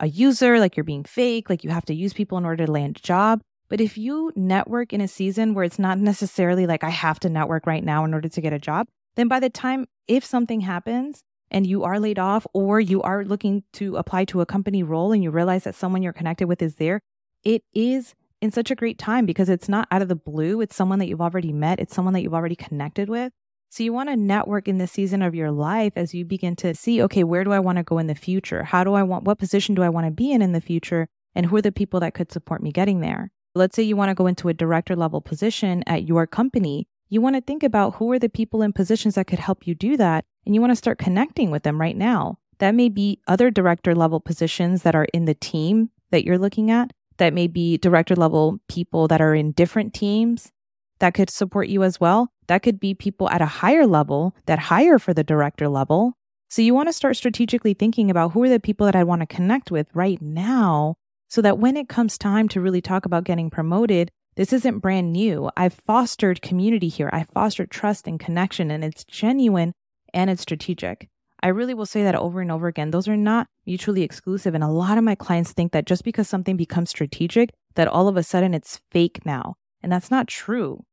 a 0.00 0.08
user, 0.08 0.58
like 0.58 0.76
you're 0.76 0.84
being 0.84 1.04
fake, 1.04 1.48
like 1.48 1.62
you 1.62 1.70
have 1.70 1.84
to 1.86 1.94
use 1.94 2.12
people 2.12 2.38
in 2.38 2.44
order 2.44 2.66
to 2.66 2.72
land 2.72 2.96
a 2.98 3.06
job. 3.06 3.42
But 3.68 3.80
if 3.80 3.96
you 3.96 4.32
network 4.34 4.92
in 4.92 5.00
a 5.00 5.06
season 5.06 5.54
where 5.54 5.64
it's 5.64 5.78
not 5.78 5.98
necessarily 5.98 6.66
like 6.66 6.82
I 6.82 6.90
have 6.90 7.20
to 7.20 7.30
network 7.30 7.66
right 7.66 7.84
now 7.84 8.04
in 8.04 8.12
order 8.12 8.28
to 8.28 8.40
get 8.40 8.52
a 8.52 8.58
job, 8.58 8.88
then 9.14 9.28
by 9.28 9.38
the 9.38 9.50
time, 9.50 9.86
if 10.08 10.24
something 10.24 10.62
happens, 10.62 11.22
and 11.50 11.66
you 11.66 11.84
are 11.84 11.98
laid 11.98 12.18
off 12.18 12.46
or 12.52 12.80
you 12.80 13.02
are 13.02 13.24
looking 13.24 13.64
to 13.74 13.96
apply 13.96 14.24
to 14.26 14.40
a 14.40 14.46
company 14.46 14.82
role 14.82 15.12
and 15.12 15.22
you 15.22 15.30
realize 15.30 15.64
that 15.64 15.74
someone 15.74 16.02
you're 16.02 16.12
connected 16.12 16.46
with 16.46 16.62
is 16.62 16.76
there, 16.76 17.00
it 17.42 17.62
is 17.74 18.14
in 18.40 18.50
such 18.50 18.70
a 18.70 18.74
great 18.74 18.98
time 18.98 19.26
because 19.26 19.48
it's 19.48 19.68
not 19.68 19.88
out 19.90 20.02
of 20.02 20.08
the 20.08 20.16
blue. 20.16 20.60
It's 20.60 20.76
someone 20.76 20.98
that 20.98 21.08
you've 21.08 21.20
already 21.20 21.52
met, 21.52 21.80
it's 21.80 21.94
someone 21.94 22.14
that 22.14 22.22
you've 22.22 22.34
already 22.34 22.56
connected 22.56 23.08
with. 23.08 23.32
So 23.72 23.84
you 23.84 23.92
want 23.92 24.08
to 24.08 24.16
network 24.16 24.66
in 24.66 24.78
this 24.78 24.90
season 24.90 25.22
of 25.22 25.34
your 25.34 25.52
life 25.52 25.92
as 25.94 26.12
you 26.12 26.24
begin 26.24 26.56
to 26.56 26.74
see, 26.74 27.00
okay, 27.02 27.22
where 27.22 27.44
do 27.44 27.52
I 27.52 27.60
want 27.60 27.78
to 27.78 27.84
go 27.84 27.98
in 27.98 28.08
the 28.08 28.16
future? 28.16 28.64
How 28.64 28.82
do 28.82 28.94
I 28.94 29.04
want, 29.04 29.24
what 29.24 29.38
position 29.38 29.76
do 29.76 29.82
I 29.82 29.88
want 29.88 30.06
to 30.06 30.10
be 30.10 30.32
in 30.32 30.42
in 30.42 30.52
the 30.52 30.60
future? 30.60 31.06
And 31.36 31.46
who 31.46 31.56
are 31.56 31.62
the 31.62 31.70
people 31.70 32.00
that 32.00 32.14
could 32.14 32.32
support 32.32 32.62
me 32.62 32.72
getting 32.72 33.00
there? 33.00 33.30
Let's 33.54 33.76
say 33.76 33.84
you 33.84 33.96
want 33.96 34.08
to 34.08 34.14
go 34.16 34.26
into 34.26 34.48
a 34.48 34.54
director 34.54 34.96
level 34.96 35.20
position 35.20 35.84
at 35.86 36.04
your 36.04 36.26
company. 36.26 36.88
You 37.08 37.20
want 37.20 37.36
to 37.36 37.42
think 37.42 37.62
about 37.62 37.96
who 37.96 38.10
are 38.10 38.18
the 38.18 38.28
people 38.28 38.62
in 38.62 38.72
positions 38.72 39.14
that 39.14 39.28
could 39.28 39.38
help 39.38 39.68
you 39.68 39.76
do 39.76 39.96
that 39.96 40.24
and 40.44 40.54
you 40.54 40.60
want 40.60 40.70
to 40.70 40.76
start 40.76 40.98
connecting 40.98 41.50
with 41.50 41.62
them 41.62 41.80
right 41.80 41.96
now. 41.96 42.38
That 42.58 42.74
may 42.74 42.88
be 42.88 43.20
other 43.26 43.50
director 43.50 43.94
level 43.94 44.20
positions 44.20 44.82
that 44.82 44.94
are 44.94 45.06
in 45.14 45.24
the 45.24 45.34
team 45.34 45.90
that 46.10 46.24
you're 46.24 46.38
looking 46.38 46.70
at. 46.70 46.92
That 47.16 47.34
may 47.34 47.46
be 47.46 47.78
director 47.78 48.16
level 48.16 48.60
people 48.68 49.08
that 49.08 49.20
are 49.20 49.34
in 49.34 49.52
different 49.52 49.94
teams 49.94 50.52
that 50.98 51.14
could 51.14 51.30
support 51.30 51.68
you 51.68 51.82
as 51.82 51.98
well. 51.98 52.32
That 52.48 52.62
could 52.62 52.78
be 52.78 52.94
people 52.94 53.28
at 53.30 53.42
a 53.42 53.46
higher 53.46 53.86
level 53.86 54.34
that 54.46 54.58
hire 54.58 54.98
for 54.98 55.14
the 55.14 55.24
director 55.24 55.68
level. 55.68 56.14
So 56.48 56.62
you 56.62 56.74
want 56.74 56.88
to 56.88 56.92
start 56.92 57.16
strategically 57.16 57.74
thinking 57.74 58.10
about 58.10 58.32
who 58.32 58.42
are 58.42 58.48
the 58.48 58.60
people 58.60 58.86
that 58.86 58.96
I 58.96 59.04
want 59.04 59.20
to 59.20 59.26
connect 59.26 59.70
with 59.70 59.86
right 59.94 60.20
now 60.20 60.96
so 61.28 61.40
that 61.42 61.58
when 61.58 61.76
it 61.76 61.88
comes 61.88 62.18
time 62.18 62.48
to 62.48 62.60
really 62.60 62.80
talk 62.80 63.04
about 63.06 63.24
getting 63.24 63.50
promoted, 63.50 64.10
this 64.36 64.52
isn't 64.52 64.80
brand 64.80 65.12
new. 65.12 65.50
I've 65.56 65.74
fostered 65.74 66.42
community 66.42 66.88
here. 66.88 67.10
I've 67.12 67.28
fostered 67.28 67.70
trust 67.70 68.06
and 68.06 68.18
connection, 68.18 68.70
and 68.70 68.84
it's 68.84 69.04
genuine 69.04 69.72
and 70.12 70.30
it's 70.30 70.42
strategic. 70.42 71.08
I 71.42 71.48
really 71.48 71.74
will 71.74 71.86
say 71.86 72.02
that 72.02 72.14
over 72.14 72.40
and 72.40 72.52
over 72.52 72.68
again. 72.68 72.90
Those 72.90 73.08
are 73.08 73.16
not 73.16 73.46
mutually 73.66 74.02
exclusive. 74.02 74.54
And 74.54 74.62
a 74.62 74.68
lot 74.68 74.98
of 74.98 75.04
my 75.04 75.14
clients 75.14 75.52
think 75.52 75.72
that 75.72 75.86
just 75.86 76.04
because 76.04 76.28
something 76.28 76.56
becomes 76.56 76.90
strategic, 76.90 77.50
that 77.74 77.88
all 77.88 78.08
of 78.08 78.16
a 78.16 78.22
sudden 78.22 78.52
it's 78.52 78.80
fake 78.90 79.24
now. 79.24 79.54
And 79.82 79.90
that's 79.90 80.10
not 80.10 80.28
true. 80.28 80.84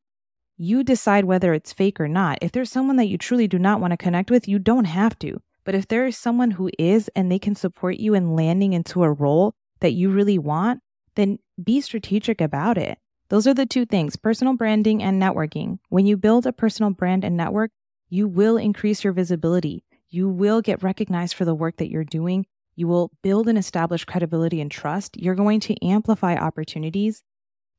You 0.57 0.83
decide 0.83 1.25
whether 1.25 1.53
it's 1.53 1.73
fake 1.73 1.99
or 1.99 2.07
not. 2.07 2.37
If 2.41 2.51
there's 2.51 2.71
someone 2.71 2.95
that 2.95 3.07
you 3.07 3.17
truly 3.17 3.47
do 3.47 3.59
not 3.59 3.81
want 3.81 3.91
to 3.91 3.97
connect 3.97 4.31
with, 4.31 4.47
you 4.47 4.57
don't 4.57 4.85
have 4.85 5.19
to. 5.19 5.41
But 5.65 5.75
if 5.75 5.87
there 5.87 6.05
is 6.05 6.17
someone 6.17 6.51
who 6.51 6.71
is 6.79 7.09
and 7.15 7.29
they 7.29 7.39
can 7.39 7.53
support 7.53 7.97
you 7.97 8.13
in 8.13 8.35
landing 8.35 8.73
into 8.73 9.03
a 9.03 9.11
role 9.11 9.53
that 9.81 9.91
you 9.91 10.09
really 10.09 10.39
want, 10.39 10.79
then 11.15 11.39
be 11.61 11.81
strategic 11.81 12.39
about 12.39 12.77
it. 12.77 12.97
Those 13.29 13.45
are 13.45 13.53
the 13.53 13.65
two 13.65 13.85
things 13.85 14.15
personal 14.15 14.55
branding 14.55 15.03
and 15.03 15.21
networking. 15.21 15.79
When 15.89 16.05
you 16.05 16.15
build 16.15 16.47
a 16.47 16.53
personal 16.53 16.91
brand 16.91 17.25
and 17.25 17.35
network, 17.35 17.71
you 18.09 18.27
will 18.27 18.57
increase 18.57 19.03
your 19.03 19.13
visibility. 19.13 19.83
You 20.09 20.29
will 20.29 20.61
get 20.61 20.83
recognized 20.83 21.35
for 21.35 21.45
the 21.45 21.55
work 21.55 21.77
that 21.77 21.89
you're 21.89 22.03
doing. 22.03 22.45
You 22.75 22.87
will 22.87 23.11
build 23.21 23.47
and 23.47 23.57
establish 23.57 24.05
credibility 24.05 24.61
and 24.61 24.71
trust. 24.71 25.17
You're 25.17 25.35
going 25.35 25.59
to 25.61 25.85
amplify 25.85 26.35
opportunities. 26.35 27.23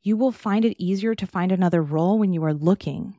You 0.02 0.16
will 0.16 0.32
find 0.32 0.64
it 0.64 0.76
easier 0.78 1.14
to 1.14 1.26
find 1.26 1.52
another 1.52 1.82
role 1.82 2.18
when 2.18 2.32
you 2.32 2.44
are 2.44 2.54
looking. 2.54 3.16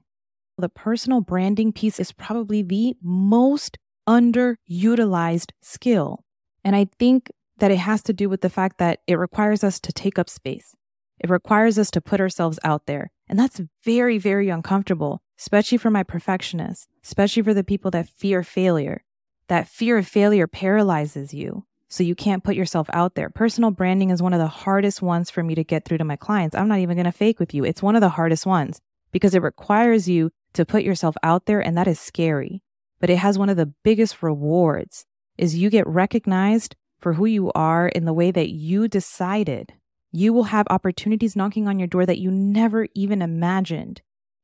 The 0.57 0.69
personal 0.69 1.21
branding 1.21 1.71
piece 1.71 1.99
is 1.99 2.11
probably 2.11 2.61
the 2.61 2.95
most 3.01 3.77
underutilized 4.07 5.51
skill. 5.61 6.25
And 6.63 6.75
I 6.75 6.87
think 6.99 7.31
that 7.59 7.71
it 7.71 7.77
has 7.77 8.01
to 8.03 8.13
do 8.13 8.29
with 8.29 8.41
the 8.41 8.49
fact 8.49 8.77
that 8.77 9.01
it 9.07 9.15
requires 9.15 9.63
us 9.63 9.79
to 9.81 9.93
take 9.93 10.19
up 10.19 10.29
space. 10.29 10.75
It 11.19 11.29
requires 11.29 11.77
us 11.77 11.91
to 11.91 12.01
put 12.01 12.21
ourselves 12.21 12.59
out 12.63 12.85
there. 12.85 13.11
And 13.27 13.37
that's 13.37 13.61
very, 13.83 14.17
very 14.17 14.49
uncomfortable, 14.49 15.21
especially 15.37 15.77
for 15.77 15.91
my 15.91 16.03
perfectionists, 16.03 16.87
especially 17.09 17.41
for 17.41 17.55
the 17.55 17.63
people 17.63 17.89
that 17.91 18.07
fear 18.07 18.43
failure. 18.43 19.03
That 19.47 19.67
fear 19.67 19.97
of 19.97 20.07
failure 20.07 20.45
paralyzes 20.45 21.33
you. 21.33 21.65
So 21.87 22.03
you 22.03 22.13
can't 22.13 22.43
put 22.43 22.55
yourself 22.55 22.87
out 22.93 23.15
there. 23.15 23.31
Personal 23.31 23.71
branding 23.71 24.11
is 24.11 24.21
one 24.21 24.33
of 24.33 24.39
the 24.39 24.47
hardest 24.47 25.01
ones 25.01 25.31
for 25.31 25.41
me 25.41 25.55
to 25.55 25.63
get 25.63 25.85
through 25.85 25.97
to 25.97 26.03
my 26.03 26.15
clients. 26.15 26.55
I'm 26.55 26.67
not 26.67 26.77
even 26.77 26.95
going 26.95 27.05
to 27.05 27.11
fake 27.11 27.39
with 27.39 27.51
you. 27.51 27.65
It's 27.65 27.81
one 27.81 27.95
of 27.95 28.01
the 28.01 28.09
hardest 28.09 28.45
ones 28.45 28.79
because 29.11 29.33
it 29.33 29.41
requires 29.41 30.07
you 30.07 30.29
to 30.53 30.65
put 30.65 30.83
yourself 30.83 31.15
out 31.23 31.47
there 31.47 31.59
and 31.59 31.75
that 31.75 31.87
is 31.87 31.99
scary. 31.99 32.61
But 32.99 33.09
it 33.09 33.17
has 33.17 33.39
one 33.39 33.49
of 33.49 33.57
the 33.57 33.73
biggest 33.83 34.21
rewards 34.21 35.05
is 35.35 35.55
you 35.55 35.71
get 35.71 35.87
recognized 35.87 36.75
for 36.99 37.13
who 37.13 37.25
you 37.25 37.51
are 37.53 37.87
in 37.87 38.05
the 38.05 38.13
way 38.13 38.29
that 38.29 38.49
you 38.49 38.87
decided 38.87 39.73
you 40.11 40.33
will 40.33 40.45
have 40.45 40.65
opportunities 40.69 41.35
knocking 41.35 41.67
on 41.67 41.79
your 41.79 41.87
door 41.87 42.05
that 42.05 42.17
you 42.17 42.31
never 42.31 42.87
even 42.95 43.21
imagined. 43.21 44.01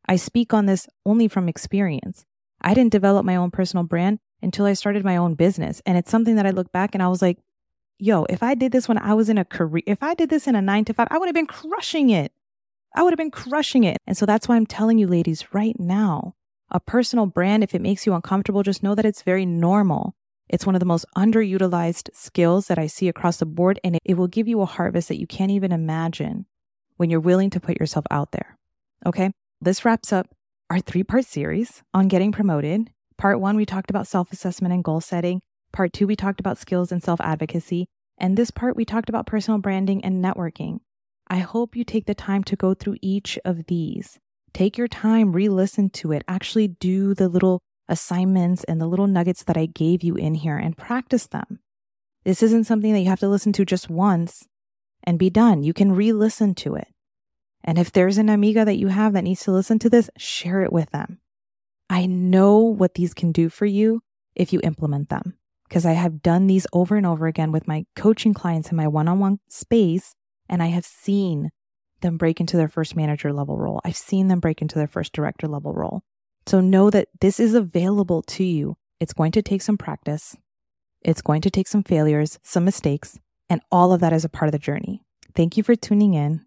I 0.07 0.15
speak 0.15 0.53
on 0.53 0.67
this 0.67 0.87
only 1.05 1.27
from 1.27 1.49
experience. 1.49 2.25
I 2.65 2.73
didn't 2.73 2.91
develop 2.91 3.25
my 3.25 3.37
own 3.37 3.51
personal 3.51 3.85
brand 3.85 4.19
until 4.41 4.65
I 4.65 4.73
started 4.73 5.05
my 5.05 5.15
own 5.15 5.35
business. 5.35 5.81
And 5.85 5.97
it's 5.97 6.11
something 6.11 6.35
that 6.35 6.45
I 6.45 6.49
look 6.49 6.71
back 6.71 6.93
and 6.93 7.01
I 7.03 7.07
was 7.07 7.21
like, 7.21 7.37
yo, 7.99 8.25
if 8.25 8.43
I 8.43 8.55
did 8.55 8.71
this 8.73 8.87
when 8.89 8.97
I 8.97 9.13
was 9.13 9.29
in 9.29 9.37
a 9.37 9.45
career, 9.45 9.83
if 9.85 10.03
I 10.03 10.15
did 10.15 10.29
this 10.29 10.47
in 10.47 10.55
a 10.55 10.61
nine 10.61 10.83
to 10.85 10.93
five, 10.93 11.07
I 11.11 11.17
would 11.17 11.27
have 11.27 11.35
been 11.35 11.47
crushing 11.47 12.09
it. 12.09 12.33
I 12.95 13.03
would 13.03 13.13
have 13.13 13.17
been 13.17 13.31
crushing 13.31 13.83
it. 13.83 13.97
And 14.07 14.17
so 14.17 14.25
that's 14.25 14.47
why 14.47 14.55
I'm 14.55 14.65
telling 14.65 14.97
you, 14.97 15.07
ladies, 15.07 15.53
right 15.53 15.79
now, 15.79 16.35
a 16.71 16.79
personal 16.79 17.27
brand, 17.27 17.63
if 17.63 17.75
it 17.75 17.81
makes 17.81 18.05
you 18.05 18.13
uncomfortable, 18.13 18.63
just 18.63 18.83
know 18.83 18.95
that 18.95 19.05
it's 19.05 19.21
very 19.21 19.45
normal. 19.45 20.15
It's 20.49 20.65
one 20.65 20.75
of 20.75 20.79
the 20.79 20.85
most 20.85 21.05
underutilized 21.15 22.09
skills 22.13 22.67
that 22.67 22.79
I 22.79 22.87
see 22.87 23.07
across 23.07 23.37
the 23.37 23.45
board, 23.45 23.79
and 23.83 23.99
it 24.03 24.15
will 24.15 24.27
give 24.27 24.47
you 24.47 24.61
a 24.61 24.65
harvest 24.65 25.07
that 25.09 25.19
you 25.19 25.27
can't 25.27 25.51
even 25.51 25.71
imagine. 25.71 26.45
when 26.97 27.09
you're 27.09 27.19
willing 27.19 27.49
to 27.51 27.59
put 27.59 27.79
yourself 27.79 28.05
out 28.11 28.31
there. 28.31 28.57
Okay. 29.05 29.31
This 29.61 29.85
wraps 29.85 30.11
up 30.11 30.34
our 30.69 30.79
three 30.79 31.03
part 31.03 31.25
series 31.25 31.83
on 31.93 32.07
getting 32.07 32.31
promoted. 32.31 32.89
Part 33.17 33.39
one, 33.39 33.55
we 33.55 33.65
talked 33.65 33.89
about 33.89 34.07
self 34.07 34.31
assessment 34.31 34.73
and 34.73 34.83
goal 34.83 35.01
setting. 35.01 35.41
Part 35.71 35.93
two, 35.93 36.07
we 36.07 36.15
talked 36.15 36.39
about 36.39 36.57
skills 36.57 36.91
and 36.91 37.03
self 37.03 37.21
advocacy. 37.21 37.87
And 38.17 38.37
this 38.37 38.51
part, 38.51 38.75
we 38.75 38.85
talked 38.85 39.09
about 39.09 39.27
personal 39.27 39.59
branding 39.59 40.03
and 40.03 40.23
networking. 40.23 40.79
I 41.27 41.39
hope 41.39 41.75
you 41.75 41.83
take 41.83 42.05
the 42.05 42.15
time 42.15 42.43
to 42.45 42.55
go 42.55 42.73
through 42.73 42.97
each 43.01 43.37
of 43.43 43.65
these. 43.67 44.19
Take 44.53 44.77
your 44.77 44.87
time, 44.87 45.33
re 45.33 45.49
listen 45.49 45.89
to 45.91 46.11
it, 46.11 46.23
actually 46.27 46.69
do 46.69 47.13
the 47.13 47.27
little 47.27 47.59
assignments 47.87 48.63
and 48.63 48.79
the 48.79 48.87
little 48.87 49.07
nuggets 49.07 49.43
that 49.43 49.57
I 49.57 49.65
gave 49.65 50.01
you 50.01 50.15
in 50.15 50.35
here 50.35 50.57
and 50.57 50.77
practice 50.77 51.27
them. 51.27 51.59
This 52.23 52.41
isn't 52.41 52.63
something 52.63 52.93
that 52.93 53.01
you 53.01 53.09
have 53.09 53.19
to 53.19 53.27
listen 53.27 53.53
to 53.53 53.65
just 53.65 53.89
once 53.89 54.47
and 55.03 55.19
be 55.19 55.29
done. 55.29 55.61
You 55.61 55.73
can 55.73 55.91
re 55.91 56.11
listen 56.11 56.55
to 56.55 56.75
it. 56.75 56.87
And 57.65 57.77
if 57.77 57.91
there's 57.91 58.17
an 58.17 58.29
amiga 58.29 58.63
that 58.63 58.77
you 58.77 58.87
have 58.87 59.13
that 59.13 59.23
needs 59.23 59.43
to 59.43 59.51
listen 59.51 59.79
to 59.79 59.89
this, 59.89 60.09
share 60.17 60.61
it 60.61 60.71
with 60.71 60.91
them. 60.91 61.19
I 61.89 62.05
know 62.05 62.59
what 62.59 62.93
these 62.93 63.13
can 63.13 63.31
do 63.31 63.49
for 63.49 63.65
you 63.65 64.01
if 64.35 64.53
you 64.53 64.61
implement 64.63 65.09
them 65.09 65.37
because 65.67 65.85
I 65.85 65.93
have 65.93 66.21
done 66.21 66.47
these 66.47 66.67
over 66.73 66.95
and 66.95 67.05
over 67.05 67.27
again 67.27 67.51
with 67.51 67.67
my 67.67 67.85
coaching 67.95 68.33
clients 68.33 68.69
in 68.69 68.77
my 68.77 68.87
one 68.87 69.07
on 69.07 69.19
one 69.19 69.39
space, 69.49 70.15
and 70.47 70.61
I 70.61 70.67
have 70.67 70.85
seen 70.85 71.49
them 72.01 72.17
break 72.17 72.39
into 72.39 72.55
their 72.55 72.67
first 72.67 72.95
manager 72.95 73.33
level 73.33 73.57
role. 73.57 73.81
I've 73.83 73.95
seen 73.95 74.27
them 74.27 74.39
break 74.39 74.61
into 74.61 74.75
their 74.75 74.87
first 74.87 75.11
director 75.11 75.47
level 75.47 75.73
role. 75.73 76.03
So 76.45 76.61
know 76.61 76.91
that 76.91 77.07
this 77.19 77.39
is 77.39 77.55
available 77.55 78.21
to 78.21 78.43
you. 78.43 78.77
It's 78.99 79.13
going 79.13 79.31
to 79.33 79.41
take 79.41 79.61
some 79.61 79.77
practice, 79.77 80.35
it's 81.01 81.21
going 81.21 81.41
to 81.41 81.49
take 81.49 81.67
some 81.67 81.83
failures, 81.83 82.39
some 82.43 82.65
mistakes, 82.65 83.19
and 83.49 83.61
all 83.71 83.91
of 83.91 84.01
that 84.01 84.13
is 84.13 84.23
a 84.23 84.29
part 84.29 84.47
of 84.47 84.51
the 84.51 84.59
journey. 84.59 85.01
Thank 85.35 85.57
you 85.57 85.63
for 85.63 85.75
tuning 85.75 86.13
in, 86.13 86.45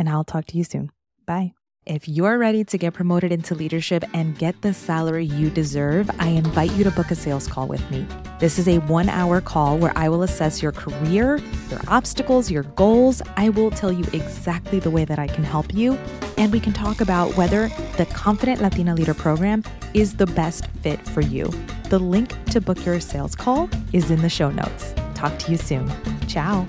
and 0.00 0.08
I'll 0.08 0.24
talk 0.24 0.46
to 0.46 0.56
you 0.56 0.64
soon. 0.64 0.90
Bye. 1.26 1.52
If 1.86 2.08
you're 2.08 2.38
ready 2.38 2.64
to 2.64 2.78
get 2.78 2.94
promoted 2.94 3.32
into 3.32 3.54
leadership 3.54 4.04
and 4.12 4.36
get 4.36 4.60
the 4.62 4.74
salary 4.74 5.24
you 5.24 5.50
deserve, 5.50 6.10
I 6.18 6.28
invite 6.28 6.72
you 6.72 6.84
to 6.84 6.90
book 6.90 7.10
a 7.10 7.14
sales 7.14 7.46
call 7.46 7.68
with 7.68 7.88
me. 7.90 8.06
This 8.38 8.58
is 8.58 8.68
a 8.68 8.78
one 8.80 9.08
hour 9.08 9.40
call 9.40 9.78
where 9.78 9.92
I 9.96 10.08
will 10.08 10.22
assess 10.22 10.62
your 10.62 10.72
career, 10.72 11.38
your 11.70 11.80
obstacles, 11.88 12.50
your 12.50 12.62
goals. 12.62 13.22
I 13.36 13.48
will 13.48 13.70
tell 13.70 13.92
you 13.92 14.04
exactly 14.12 14.78
the 14.78 14.90
way 14.90 15.04
that 15.04 15.18
I 15.18 15.26
can 15.26 15.44
help 15.44 15.74
you. 15.74 15.94
And 16.36 16.52
we 16.52 16.60
can 16.60 16.72
talk 16.72 17.00
about 17.00 17.36
whether 17.36 17.68
the 17.96 18.06
Confident 18.06 18.60
Latina 18.60 18.94
Leader 18.94 19.14
program 19.14 19.64
is 19.94 20.16
the 20.16 20.26
best 20.26 20.66
fit 20.82 21.00
for 21.08 21.20
you. 21.20 21.46
The 21.88 21.98
link 21.98 22.32
to 22.46 22.60
book 22.60 22.84
your 22.86 23.00
sales 23.00 23.34
call 23.34 23.68
is 23.92 24.10
in 24.10 24.22
the 24.22 24.30
show 24.30 24.50
notes. 24.50 24.94
Talk 25.14 25.38
to 25.40 25.50
you 25.50 25.58
soon. 25.58 25.90
Ciao. 26.26 26.66